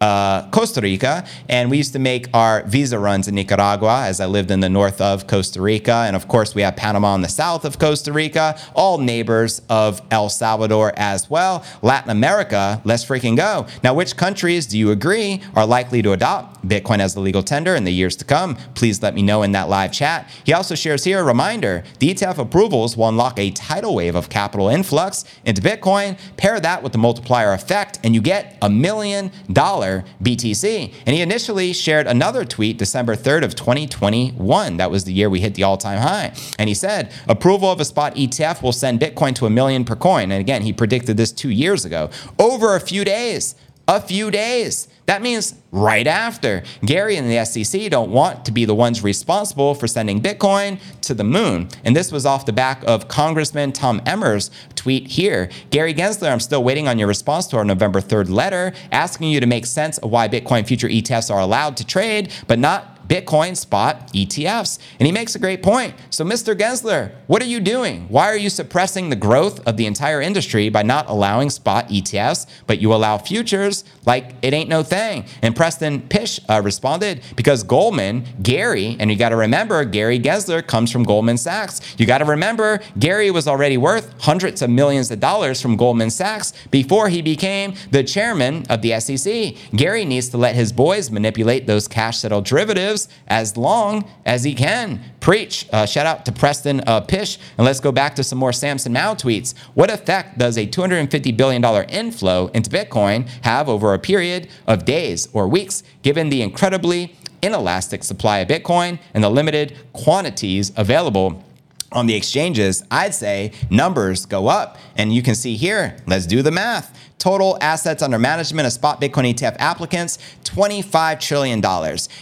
uh, 0.00 0.48
Costa 0.50 0.80
Rica, 0.80 1.26
and 1.48 1.70
we 1.70 1.76
used 1.76 1.92
to 1.92 1.98
make 1.98 2.26
our 2.32 2.62
visa 2.64 2.98
runs 2.98 3.28
in 3.28 3.34
Nicaragua 3.34 4.04
as 4.06 4.18
I 4.20 4.26
lived 4.26 4.50
in 4.50 4.60
the 4.60 4.68
north 4.68 5.00
of 5.00 5.26
Costa 5.26 5.60
Rica. 5.60 6.04
And 6.06 6.16
of 6.16 6.26
course, 6.26 6.54
we 6.54 6.62
have 6.62 6.76
Panama 6.76 7.14
in 7.14 7.20
the 7.20 7.28
south 7.28 7.66
of 7.66 7.78
Costa 7.78 8.12
Rica, 8.12 8.58
all 8.74 8.96
neighbors 8.96 9.60
of 9.68 10.00
El 10.10 10.30
Salvador 10.30 10.94
as 10.96 11.28
well. 11.28 11.64
Latin 11.82 12.10
America, 12.10 12.80
let's 12.84 13.04
freaking 13.04 13.36
go. 13.36 13.66
Now, 13.84 13.92
which 13.92 14.16
countries 14.16 14.66
do 14.66 14.78
you 14.78 14.90
agree 14.90 15.42
are 15.54 15.66
likely 15.66 16.00
to 16.02 16.12
adopt 16.12 16.66
Bitcoin 16.66 17.00
as 17.00 17.12
the 17.12 17.20
legal 17.20 17.42
tender 17.42 17.74
in 17.74 17.84
the 17.84 17.92
years 17.92 18.16
to 18.16 18.24
come? 18.24 18.56
Please 18.74 19.02
let 19.02 19.14
me 19.14 19.22
know 19.22 19.42
in 19.42 19.52
that 19.52 19.68
live 19.68 19.92
chat. 19.92 20.30
He 20.44 20.54
also 20.54 20.74
shares 20.74 21.04
here 21.04 21.20
a 21.20 21.24
reminder 21.24 21.84
the 21.98 22.14
ETF 22.14 22.38
approvals 22.38 22.96
will 22.96 23.08
unlock 23.08 23.38
a 23.38 23.50
tidal 23.50 23.94
wave 23.94 24.14
of 24.14 24.30
capital 24.30 24.68
influx 24.68 25.26
into 25.44 25.60
Bitcoin. 25.60 26.18
Pair 26.38 26.58
that 26.58 26.82
with 26.82 26.92
the 26.92 26.98
multiplier 26.98 27.52
effect, 27.52 27.98
and 28.02 28.14
you 28.14 28.22
get 28.22 28.56
a 28.62 28.70
million 28.70 29.30
dollars 29.52 29.89
BTC. 30.22 30.92
And 31.06 31.14
he 31.14 31.22
initially 31.22 31.72
shared 31.72 32.06
another 32.06 32.44
tweet 32.44 32.78
December 32.78 33.14
3rd 33.16 33.44
of 33.44 33.54
2021. 33.54 34.76
That 34.76 34.90
was 34.90 35.04
the 35.04 35.12
year 35.12 35.28
we 35.30 35.40
hit 35.40 35.54
the 35.54 35.62
all-time 35.62 36.00
high. 36.00 36.32
And 36.58 36.68
he 36.68 36.74
said, 36.74 37.12
approval 37.28 37.70
of 37.70 37.80
a 37.80 37.84
spot 37.84 38.14
ETF 38.14 38.62
will 38.62 38.72
send 38.72 39.00
Bitcoin 39.00 39.34
to 39.36 39.46
a 39.46 39.50
million 39.50 39.84
per 39.84 39.96
coin. 39.96 40.30
And 40.30 40.40
again, 40.40 40.62
he 40.62 40.72
predicted 40.72 41.16
this 41.16 41.32
two 41.32 41.50
years 41.50 41.84
ago. 41.84 42.10
Over 42.38 42.76
a 42.76 42.80
few 42.80 43.04
days, 43.04 43.54
a 43.88 44.00
few 44.00 44.30
days. 44.30 44.88
That 45.10 45.22
means 45.22 45.56
right 45.72 46.06
after. 46.06 46.62
Gary 46.86 47.16
and 47.16 47.28
the 47.28 47.44
SEC 47.44 47.90
don't 47.90 48.12
want 48.12 48.44
to 48.44 48.52
be 48.52 48.64
the 48.64 48.76
ones 48.76 49.02
responsible 49.02 49.74
for 49.74 49.88
sending 49.88 50.22
Bitcoin 50.22 50.78
to 51.00 51.14
the 51.14 51.24
moon. 51.24 51.68
And 51.82 51.96
this 51.96 52.12
was 52.12 52.24
off 52.24 52.46
the 52.46 52.52
back 52.52 52.84
of 52.86 53.08
Congressman 53.08 53.72
Tom 53.72 54.00
Emmer's 54.06 54.52
tweet 54.76 55.08
here. 55.08 55.50
Gary 55.70 55.94
Gensler, 55.94 56.30
I'm 56.30 56.38
still 56.38 56.62
waiting 56.62 56.86
on 56.86 56.96
your 56.96 57.08
response 57.08 57.48
to 57.48 57.56
our 57.56 57.64
November 57.64 58.00
3rd 58.00 58.30
letter 58.30 58.72
asking 58.92 59.30
you 59.30 59.40
to 59.40 59.46
make 59.48 59.66
sense 59.66 59.98
of 59.98 60.12
why 60.12 60.28
Bitcoin 60.28 60.64
future 60.64 60.86
ETFs 60.86 61.28
are 61.28 61.40
allowed 61.40 61.76
to 61.78 61.84
trade, 61.84 62.32
but 62.46 62.60
not 62.60 62.99
Bitcoin 63.10 63.56
spot 63.56 64.12
ETFs. 64.12 64.78
And 65.00 65.06
he 65.06 65.10
makes 65.10 65.34
a 65.34 65.40
great 65.40 65.64
point. 65.64 65.94
So, 66.10 66.24
Mr. 66.24 66.54
Gensler, 66.56 67.10
what 67.26 67.42
are 67.42 67.46
you 67.46 67.58
doing? 67.58 68.06
Why 68.08 68.26
are 68.26 68.36
you 68.36 68.48
suppressing 68.48 69.10
the 69.10 69.16
growth 69.16 69.66
of 69.66 69.76
the 69.76 69.86
entire 69.86 70.20
industry 70.20 70.68
by 70.68 70.84
not 70.84 71.08
allowing 71.08 71.50
spot 71.50 71.88
ETFs, 71.88 72.46
but 72.68 72.80
you 72.80 72.94
allow 72.94 73.18
futures 73.18 73.82
like 74.06 74.34
it 74.42 74.54
ain't 74.54 74.68
no 74.68 74.84
thing? 74.84 75.24
And 75.42 75.56
Preston 75.56 76.02
Pysh 76.02 76.38
uh, 76.48 76.62
responded 76.62 77.22
because 77.34 77.64
Goldman, 77.64 78.26
Gary, 78.42 78.96
and 79.00 79.10
you 79.10 79.16
got 79.16 79.30
to 79.30 79.36
remember, 79.36 79.84
Gary 79.84 80.20
Gensler 80.20 80.64
comes 80.64 80.92
from 80.92 81.02
Goldman 81.02 81.36
Sachs. 81.36 81.80
You 81.98 82.06
got 82.06 82.18
to 82.18 82.24
remember, 82.24 82.78
Gary 82.96 83.32
was 83.32 83.48
already 83.48 83.76
worth 83.76 84.14
hundreds 84.20 84.62
of 84.62 84.70
millions 84.70 85.10
of 85.10 85.18
dollars 85.18 85.60
from 85.60 85.76
Goldman 85.76 86.10
Sachs 86.10 86.52
before 86.70 87.08
he 87.08 87.22
became 87.22 87.74
the 87.90 88.04
chairman 88.04 88.64
of 88.70 88.82
the 88.82 89.00
SEC. 89.00 89.56
Gary 89.74 90.04
needs 90.04 90.28
to 90.28 90.38
let 90.38 90.54
his 90.54 90.72
boys 90.72 91.10
manipulate 91.10 91.66
those 91.66 91.88
cash 91.88 92.18
settled 92.18 92.44
derivatives 92.44 92.99
as 93.26 93.56
long 93.56 94.08
as 94.24 94.44
he 94.44 94.54
can. 94.54 95.00
Preach. 95.20 95.66
Uh, 95.72 95.86
shout 95.86 96.06
out 96.06 96.24
to 96.24 96.32
Preston 96.32 96.80
uh, 96.86 97.00
Pysh. 97.00 97.38
And 97.58 97.64
let's 97.64 97.80
go 97.80 97.92
back 97.92 98.14
to 98.16 98.24
some 98.24 98.38
more 98.38 98.52
Samson 98.52 98.92
Mow 98.92 99.14
tweets. 99.14 99.54
What 99.74 99.90
effect 99.90 100.38
does 100.38 100.56
a 100.56 100.66
$250 100.66 101.36
billion 101.36 101.64
inflow 101.90 102.48
into 102.48 102.70
Bitcoin 102.70 103.28
have 103.42 103.68
over 103.68 103.94
a 103.94 103.98
period 103.98 104.48
of 104.66 104.84
days 104.84 105.28
or 105.32 105.46
weeks, 105.46 105.82
given 106.02 106.30
the 106.30 106.42
incredibly 106.42 107.14
inelastic 107.42 108.04
supply 108.04 108.38
of 108.38 108.48
Bitcoin 108.48 108.98
and 109.14 109.22
the 109.22 109.30
limited 109.30 109.76
quantities 109.92 110.72
available? 110.76 111.44
On 111.92 112.06
the 112.06 112.14
exchanges, 112.14 112.84
I'd 112.90 113.14
say 113.14 113.52
numbers 113.70 114.26
go 114.26 114.48
up. 114.48 114.78
And 114.96 115.12
you 115.12 115.22
can 115.22 115.34
see 115.34 115.56
here, 115.56 115.96
let's 116.06 116.26
do 116.26 116.42
the 116.42 116.50
math. 116.50 116.96
Total 117.18 117.58
assets 117.60 118.02
under 118.02 118.18
management 118.18 118.66
of 118.66 118.72
spot 118.72 118.98
Bitcoin 118.98 119.30
ETF 119.30 119.56
applicants, 119.58 120.18
$25 120.44 121.20
trillion. 121.20 121.62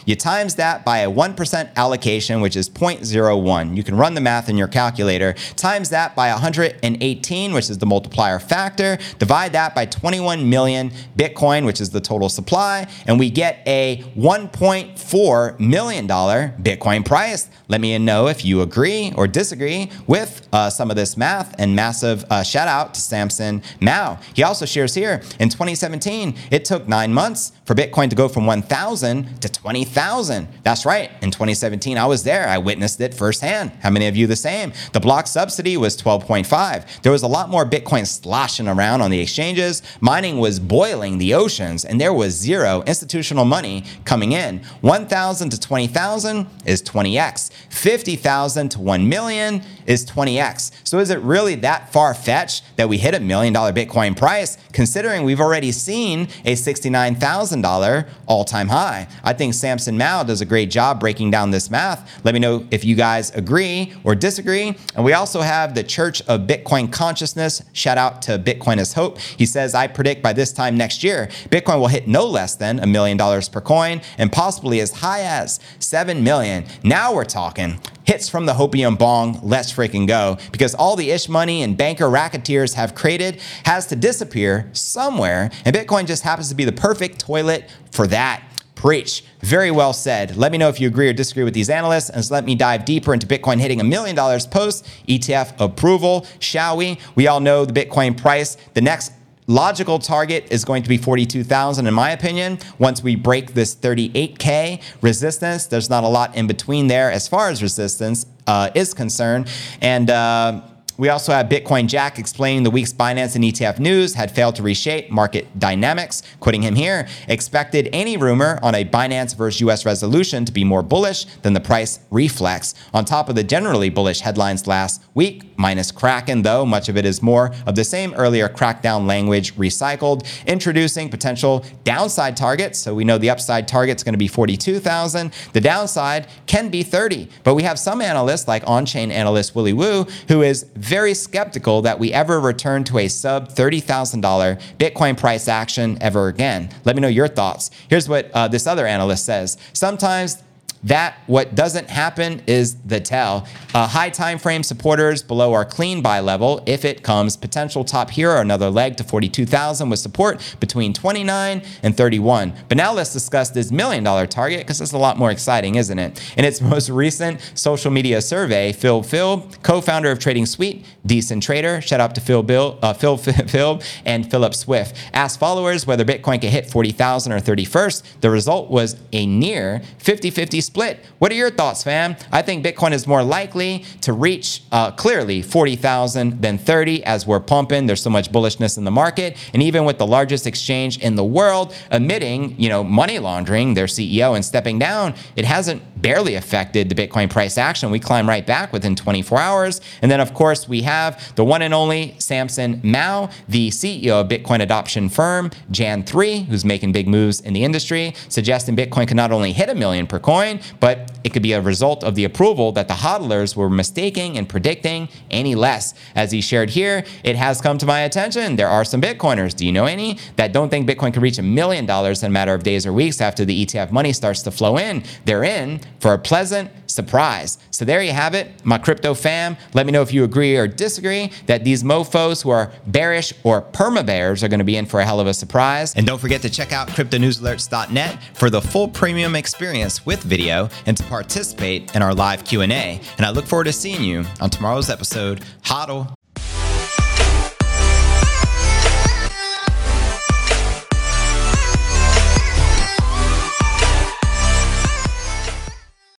You 0.06 0.16
times 0.16 0.56
that 0.56 0.84
by 0.84 0.98
a 0.98 1.10
1% 1.10 1.74
allocation, 1.76 2.40
which 2.40 2.56
is 2.56 2.68
0.01. 2.68 3.76
You 3.76 3.84
can 3.84 3.96
run 3.96 4.14
the 4.14 4.20
math 4.20 4.48
in 4.48 4.58
your 4.58 4.66
calculator. 4.66 5.34
Times 5.54 5.90
that 5.90 6.16
by 6.16 6.32
118, 6.32 7.52
which 7.52 7.70
is 7.70 7.78
the 7.78 7.86
multiplier 7.86 8.40
factor. 8.40 8.98
Divide 9.20 9.52
that 9.52 9.72
by 9.72 9.86
21 9.86 10.50
million 10.50 10.90
Bitcoin, 11.16 11.64
which 11.64 11.80
is 11.80 11.90
the 11.90 12.00
total 12.00 12.28
supply. 12.28 12.88
And 13.06 13.20
we 13.20 13.30
get 13.30 13.62
a 13.68 14.02
$1.4 14.16 15.60
million 15.60 16.08
Bitcoin 16.08 17.06
price. 17.06 17.48
Let 17.68 17.80
me 17.80 17.96
know 17.98 18.26
if 18.26 18.44
you 18.44 18.62
agree 18.62 19.12
or 19.14 19.28
disagree 19.28 19.57
with 20.06 20.46
uh, 20.52 20.70
some 20.70 20.90
of 20.90 20.96
this 20.96 21.16
math. 21.16 21.54
And 21.58 21.74
massive 21.74 22.24
uh, 22.30 22.42
shout 22.42 22.68
out 22.68 22.94
to 22.94 23.00
Samson 23.00 23.62
Mow. 23.80 24.18
He 24.34 24.42
also 24.42 24.66
shares 24.66 24.94
here. 24.94 25.22
In 25.38 25.48
2017, 25.48 26.34
it 26.50 26.64
took 26.64 26.86
nine 26.86 27.12
months 27.12 27.52
for 27.64 27.74
Bitcoin 27.74 28.08
to 28.10 28.16
go 28.16 28.28
from 28.28 28.46
1,000 28.46 29.40
to 29.40 29.48
20,000. 29.48 30.48
That's 30.62 30.86
right. 30.86 31.10
In 31.22 31.30
2017, 31.30 31.98
I 31.98 32.06
was 32.06 32.22
there. 32.24 32.48
I 32.48 32.58
witnessed 32.58 33.00
it 33.00 33.14
firsthand. 33.14 33.72
How 33.80 33.90
many 33.90 34.06
of 34.06 34.16
you 34.16 34.26
the 34.26 34.36
same? 34.36 34.72
The 34.92 35.00
block 35.00 35.26
subsidy 35.26 35.76
was 35.76 35.96
12.5. 35.96 37.02
There 37.02 37.12
was 37.12 37.22
a 37.22 37.26
lot 37.26 37.50
more 37.50 37.64
Bitcoin 37.64 38.06
sloshing 38.06 38.68
around 38.68 39.02
on 39.02 39.10
the 39.10 39.20
exchanges. 39.20 39.82
Mining 40.00 40.38
was 40.38 40.60
boiling 40.60 41.18
the 41.18 41.34
oceans, 41.34 41.84
and 41.84 42.00
there 42.00 42.12
was 42.12 42.34
zero 42.34 42.82
institutional 42.86 43.44
money 43.44 43.84
coming 44.04 44.32
in. 44.32 44.60
1,000 44.80 45.50
to 45.50 45.60
20,000 45.60 46.46
is 46.64 46.82
20x. 46.82 47.50
50,000 47.70 48.68
to 48.70 48.80
1 48.80 49.08
million 49.08 49.47
and 49.48 49.77
is 49.88 50.06
20x. 50.06 50.70
So 50.84 51.00
is 51.00 51.10
it 51.10 51.18
really 51.20 51.56
that 51.56 51.92
far 51.92 52.14
fetched 52.14 52.62
that 52.76 52.88
we 52.88 52.98
hit 52.98 53.14
a 53.14 53.20
million 53.20 53.52
dollar 53.52 53.72
Bitcoin 53.72 54.16
price? 54.16 54.56
considering 54.78 55.24
we've 55.24 55.40
already 55.40 55.72
seen 55.72 56.28
a 56.44 56.52
$69,000 56.52 58.08
all 58.26 58.44
time 58.44 58.68
high. 58.68 59.08
I 59.24 59.32
think 59.32 59.54
Samson 59.54 59.98
Mow 59.98 60.22
does 60.24 60.40
a 60.40 60.44
great 60.44 60.70
job 60.70 61.00
breaking 61.00 61.32
down 61.32 61.50
this 61.50 61.68
math. 61.68 62.24
Let 62.24 62.32
me 62.32 62.38
know 62.38 62.64
if 62.70 62.84
you 62.84 62.94
guys 62.94 63.34
agree 63.34 63.92
or 64.04 64.14
disagree. 64.14 64.76
And 64.94 65.04
we 65.04 65.14
also 65.14 65.40
have 65.40 65.74
the 65.74 65.82
Church 65.82 66.22
of 66.28 66.42
Bitcoin 66.42 66.92
Consciousness. 66.92 67.62
Shout 67.72 67.98
out 67.98 68.22
to 68.22 68.38
Bitcoin 68.38 68.78
is 68.78 68.92
Hope. 68.92 69.18
He 69.18 69.46
says, 69.46 69.74
I 69.74 69.88
predict 69.88 70.22
by 70.22 70.32
this 70.32 70.52
time 70.52 70.76
next 70.76 71.02
year, 71.02 71.26
Bitcoin 71.50 71.80
will 71.80 71.88
hit 71.88 72.06
no 72.06 72.24
less 72.24 72.54
than 72.54 72.78
a 72.78 72.86
million 72.86 73.16
dollars 73.16 73.48
per 73.48 73.60
coin 73.60 74.00
and 74.16 74.30
possibly 74.30 74.80
as 74.80 74.92
high 74.92 75.22
as 75.22 75.58
7 75.80 76.22
million. 76.22 76.64
Now 76.84 77.14
we're 77.14 77.24
talking 77.24 77.80
hits 78.08 78.26
from 78.26 78.46
the 78.46 78.54
hopium 78.54 78.98
bong, 78.98 79.38
let's 79.42 79.70
freaking 79.78 80.08
go. 80.08 80.36
Because 80.50 80.74
all 80.74 80.96
the 80.96 81.10
ish 81.10 81.28
money 81.28 81.62
and 81.62 81.76
banker 81.76 82.10
racketeers 82.10 82.74
have 82.74 82.94
created 82.94 83.40
has 83.64 83.86
to 83.86 83.96
disappear 83.96 84.68
somewhere, 84.72 85.50
and 85.64 85.74
Bitcoin 85.74 86.06
just 86.06 86.24
happens 86.24 86.48
to 86.48 86.54
be 86.54 86.64
the 86.64 86.72
perfect 86.72 87.20
toilet 87.20 87.70
for 87.92 88.06
that. 88.08 88.42
Preach. 88.74 89.24
Very 89.40 89.72
well 89.72 89.92
said. 89.92 90.36
Let 90.36 90.52
me 90.52 90.58
know 90.58 90.68
if 90.68 90.80
you 90.80 90.86
agree 90.86 91.08
or 91.08 91.12
disagree 91.12 91.42
with 91.42 91.54
these 91.54 91.68
analysts, 91.68 92.10
and 92.10 92.30
let 92.30 92.44
me 92.44 92.54
dive 92.54 92.84
deeper 92.84 93.12
into 93.12 93.26
Bitcoin 93.26 93.58
hitting 93.58 93.80
a 93.80 93.84
million 93.84 94.14
dollars 94.14 94.46
post 94.46 94.86
ETF 95.08 95.60
approval. 95.60 96.26
Shall 96.38 96.76
we? 96.76 96.98
We 97.16 97.26
all 97.26 97.40
know 97.40 97.64
the 97.64 97.72
Bitcoin 97.72 98.16
price. 98.16 98.56
The 98.74 98.80
next 98.80 99.12
logical 99.48 99.98
target 99.98 100.46
is 100.52 100.64
going 100.64 100.84
to 100.84 100.88
be 100.88 100.96
42,000 100.96 101.86
in 101.86 101.94
my 101.94 102.10
opinion. 102.10 102.58
Once 102.78 103.02
we 103.02 103.16
break 103.16 103.54
this 103.54 103.74
38K 103.74 104.80
resistance, 105.02 105.66
there's 105.66 105.90
not 105.90 106.04
a 106.04 106.08
lot 106.08 106.36
in 106.36 106.46
between 106.46 106.86
there 106.86 107.10
as 107.10 107.26
far 107.26 107.48
as 107.48 107.62
resistance 107.62 108.26
uh, 108.46 108.70
is 108.74 108.94
concerned. 108.94 109.50
And 109.80 110.10
uh, 110.10 110.62
we 110.98 111.08
also 111.08 111.30
have 111.30 111.48
Bitcoin 111.48 111.86
Jack 111.86 112.18
explaining 112.18 112.64
the 112.64 112.72
week's 112.72 112.92
Binance 112.92 113.36
and 113.36 113.44
ETF 113.44 113.78
news 113.78 114.14
had 114.14 114.32
failed 114.32 114.56
to 114.56 114.64
reshape 114.64 115.12
market 115.12 115.46
dynamics. 115.56 116.24
Quoting 116.40 116.62
him 116.62 116.74
here, 116.74 117.06
expected 117.28 117.88
any 117.92 118.16
rumor 118.16 118.58
on 118.64 118.74
a 118.74 118.84
Binance 118.84 119.36
versus 119.36 119.60
US 119.60 119.86
resolution 119.86 120.44
to 120.44 120.50
be 120.50 120.64
more 120.64 120.82
bullish 120.82 121.24
than 121.42 121.52
the 121.52 121.60
price 121.60 122.00
reflex. 122.10 122.74
On 122.92 123.04
top 123.04 123.28
of 123.28 123.36
the 123.36 123.44
generally 123.44 123.90
bullish 123.90 124.20
headlines 124.20 124.66
last 124.66 125.00
week, 125.14 125.44
minus 125.56 125.92
Kraken, 125.92 126.42
though, 126.42 126.66
much 126.66 126.88
of 126.88 126.96
it 126.96 127.04
is 127.04 127.22
more 127.22 127.54
of 127.64 127.76
the 127.76 127.84
same 127.84 128.12
earlier 128.14 128.48
crackdown 128.48 129.06
language 129.06 129.54
recycled, 129.54 130.26
introducing 130.46 131.08
potential 131.08 131.64
downside 131.84 132.36
targets. 132.36 132.76
So 132.80 132.92
we 132.92 133.04
know 133.04 133.18
the 133.18 133.30
upside 133.30 133.68
target 133.68 133.98
is 133.98 134.02
going 134.02 134.14
to 134.14 134.18
be 134.18 134.26
42,000. 134.28 135.32
The 135.52 135.60
downside 135.60 136.26
can 136.46 136.70
be 136.70 136.82
30. 136.82 137.28
But 137.44 137.54
we 137.54 137.62
have 137.62 137.78
some 137.78 138.00
analysts, 138.00 138.48
like 138.48 138.64
on 138.66 138.84
chain 138.84 139.12
analyst 139.12 139.54
Willy 139.54 139.72
Woo, 139.72 140.04
who 140.26 140.42
is 140.42 140.66
very 140.88 141.12
skeptical 141.12 141.82
that 141.82 141.98
we 141.98 142.12
ever 142.12 142.40
return 142.40 142.82
to 142.84 142.98
a 142.98 143.08
sub 143.08 143.48
$30,000 143.50 144.60
Bitcoin 144.78 145.18
price 145.18 145.46
action 145.46 145.98
ever 146.00 146.28
again. 146.28 146.70
Let 146.86 146.96
me 146.96 147.02
know 147.02 147.08
your 147.08 147.28
thoughts. 147.28 147.70
Here's 147.88 148.08
what 148.08 148.30
uh, 148.32 148.48
this 148.48 148.66
other 148.66 148.86
analyst 148.86 149.26
says. 149.26 149.58
Sometimes 149.74 150.42
that 150.84 151.18
what 151.26 151.54
doesn't 151.54 151.88
happen 151.90 152.42
is 152.46 152.76
the 152.82 153.00
tell. 153.00 153.46
Uh, 153.74 153.86
high 153.86 154.10
time 154.10 154.38
frame 154.38 154.62
supporters 154.62 155.22
below 155.22 155.52
our 155.52 155.64
clean 155.64 156.02
buy 156.02 156.20
level. 156.20 156.62
If 156.66 156.84
it 156.84 157.02
comes, 157.02 157.36
potential 157.36 157.84
top 157.84 158.10
here 158.10 158.30
or 158.30 158.40
another 158.40 158.70
leg 158.70 158.96
to 158.98 159.04
42,000 159.04 159.90
with 159.90 159.98
support 159.98 160.56
between 160.60 160.92
29 160.92 161.62
and 161.82 161.96
31. 161.96 162.52
But 162.68 162.76
now 162.76 162.92
let's 162.92 163.12
discuss 163.12 163.50
this 163.50 163.70
million 163.72 164.04
dollar 164.04 164.26
target 164.26 164.60
because 164.60 164.80
it's 164.80 164.92
a 164.92 164.98
lot 164.98 165.18
more 165.18 165.30
exciting, 165.30 165.74
isn't 165.74 165.98
it? 165.98 166.34
In 166.36 166.44
its 166.44 166.60
most 166.68 166.90
recent 166.90 167.40
social 167.54 167.90
media 167.90 168.20
survey, 168.20 168.72
Phil 168.72 169.02
Phil, 169.02 169.48
co-founder 169.62 170.10
of 170.10 170.18
Trading 170.18 170.46
Suite, 170.46 170.84
Decentrader, 171.06 171.82
shout 171.82 172.00
out 172.00 172.14
to 172.14 172.20
Phil 172.20 172.42
Bill, 172.42 172.78
uh, 172.82 172.92
Phil 172.92 173.16
Phil 173.18 173.82
and 174.04 174.30
Philip 174.30 174.54
Swift, 174.54 174.94
asked 175.12 175.38
followers 175.38 175.86
whether 175.86 176.04
Bitcoin 176.04 176.40
could 176.40 176.50
hit 176.50 176.70
40,000 176.70 177.32
or 177.32 177.40
31st. 177.40 178.20
The 178.20 178.30
result 178.30 178.70
was 178.70 178.96
a 179.12 179.26
near 179.26 179.82
50-50 179.98 180.62
split. 180.68 181.04
What 181.18 181.32
are 181.32 181.34
your 181.34 181.50
thoughts, 181.50 181.82
fam? 181.82 182.14
I 182.30 182.42
think 182.42 182.64
Bitcoin 182.64 182.92
is 182.92 183.06
more 183.06 183.22
likely 183.22 183.84
to 184.02 184.12
reach 184.12 184.62
uh, 184.70 184.90
clearly 184.90 185.40
40,000 185.40 186.42
than 186.42 186.58
30 186.58 187.04
as 187.04 187.26
we're 187.26 187.40
pumping. 187.40 187.86
There's 187.86 188.02
so 188.02 188.10
much 188.10 188.30
bullishness 188.30 188.76
in 188.76 188.84
the 188.84 188.90
market. 188.90 189.36
And 189.54 189.62
even 189.62 189.86
with 189.86 189.96
the 189.96 190.06
largest 190.06 190.46
exchange 190.46 190.98
in 190.98 191.16
the 191.16 191.24
world 191.24 191.74
admitting, 191.90 192.54
you 192.60 192.68
know, 192.68 192.84
money 192.84 193.18
laundering, 193.18 193.72
their 193.72 193.86
CEO, 193.86 194.34
and 194.34 194.44
stepping 194.44 194.78
down, 194.78 195.14
it 195.36 195.46
hasn't 195.46 195.97
barely 196.00 196.34
affected 196.34 196.88
the 196.88 196.94
Bitcoin 196.94 197.30
price 197.30 197.58
action. 197.58 197.90
We 197.90 197.98
climb 197.98 198.28
right 198.28 198.46
back 198.46 198.72
within 198.72 198.96
24 198.96 199.38
hours. 199.38 199.80
And 200.02 200.10
then, 200.10 200.20
of 200.20 200.34
course, 200.34 200.68
we 200.68 200.82
have 200.82 201.34
the 201.36 201.44
one 201.44 201.62
and 201.62 201.74
only 201.74 202.14
Samson 202.18 202.80
Mow, 202.82 203.30
the 203.48 203.70
CEO 203.70 204.20
of 204.20 204.28
Bitcoin 204.28 204.60
adoption 204.60 205.08
firm 205.08 205.50
Jan3, 205.72 206.46
who's 206.46 206.64
making 206.64 206.92
big 206.92 207.08
moves 207.08 207.40
in 207.40 207.52
the 207.52 207.64
industry, 207.64 208.14
suggesting 208.28 208.76
Bitcoin 208.76 209.06
could 209.06 209.16
not 209.16 209.32
only 209.32 209.52
hit 209.52 209.68
a 209.68 209.74
million 209.74 210.06
per 210.06 210.18
coin, 210.18 210.60
but 210.80 211.12
it 211.24 211.32
could 211.32 211.42
be 211.42 211.52
a 211.52 211.60
result 211.60 212.04
of 212.04 212.14
the 212.14 212.24
approval 212.24 212.72
that 212.72 212.88
the 212.88 212.94
hodlers 212.94 213.56
were 213.56 213.70
mistaking 213.70 214.38
and 214.38 214.48
predicting 214.48 215.08
any 215.30 215.54
less. 215.54 215.94
As 216.14 216.32
he 216.32 216.40
shared 216.40 216.70
here, 216.70 217.04
it 217.24 217.36
has 217.36 217.60
come 217.60 217.78
to 217.78 217.86
my 217.86 218.00
attention. 218.00 218.56
There 218.56 218.68
are 218.68 218.84
some 218.84 219.00
Bitcoiners, 219.00 219.54
do 219.54 219.66
you 219.66 219.72
know 219.72 219.86
any, 219.86 220.18
that 220.36 220.52
don't 220.52 220.68
think 220.68 220.88
Bitcoin 220.88 221.12
could 221.12 221.22
reach 221.22 221.38
a 221.38 221.42
million 221.42 221.86
dollars 221.86 222.22
in 222.22 222.28
a 222.28 222.32
matter 222.32 222.54
of 222.54 222.62
days 222.62 222.86
or 222.86 222.92
weeks 222.92 223.20
after 223.20 223.44
the 223.44 223.66
ETF 223.66 223.90
money 223.90 224.12
starts 224.12 224.42
to 224.42 224.50
flow 224.50 224.78
in. 224.78 225.02
They're 225.24 225.44
in 225.44 225.80
for 226.00 226.14
a 226.14 226.18
pleasant 226.18 226.70
surprise. 226.86 227.58
So 227.70 227.84
there 227.84 228.02
you 228.02 228.12
have 228.12 228.34
it, 228.34 228.64
my 228.64 228.78
crypto 228.78 229.14
fam. 229.14 229.56
Let 229.74 229.86
me 229.86 229.92
know 229.92 230.02
if 230.02 230.12
you 230.12 230.24
agree 230.24 230.56
or 230.56 230.66
disagree 230.66 231.30
that 231.46 231.64
these 231.64 231.82
mofos 231.82 232.42
who 232.42 232.50
are 232.50 232.72
bearish 232.86 233.32
or 233.44 233.62
perma 233.62 234.04
bears 234.04 234.42
are 234.42 234.48
going 234.48 234.58
to 234.58 234.64
be 234.64 234.76
in 234.76 234.86
for 234.86 235.00
a 235.00 235.04
hell 235.04 235.20
of 235.20 235.26
a 235.26 235.34
surprise. 235.34 235.94
And 235.94 236.06
don't 236.06 236.18
forget 236.18 236.42
to 236.42 236.50
check 236.50 236.72
out 236.72 236.88
cryptonewsalerts.net 236.88 238.18
for 238.34 238.50
the 238.50 238.60
full 238.60 238.88
premium 238.88 239.36
experience 239.36 240.04
with 240.04 240.22
video 240.22 240.68
and 240.86 240.96
to 240.96 241.02
participate 241.04 241.94
in 241.94 242.02
our 242.02 242.14
live 242.14 242.44
Q&A. 242.44 243.00
And 243.16 243.26
I 243.26 243.30
look 243.30 243.46
forward 243.46 243.64
to 243.64 243.72
seeing 243.72 244.02
you 244.02 244.24
on 244.40 244.50
tomorrow's 244.50 244.90
episode. 244.90 245.42
Hodl. 245.62 246.17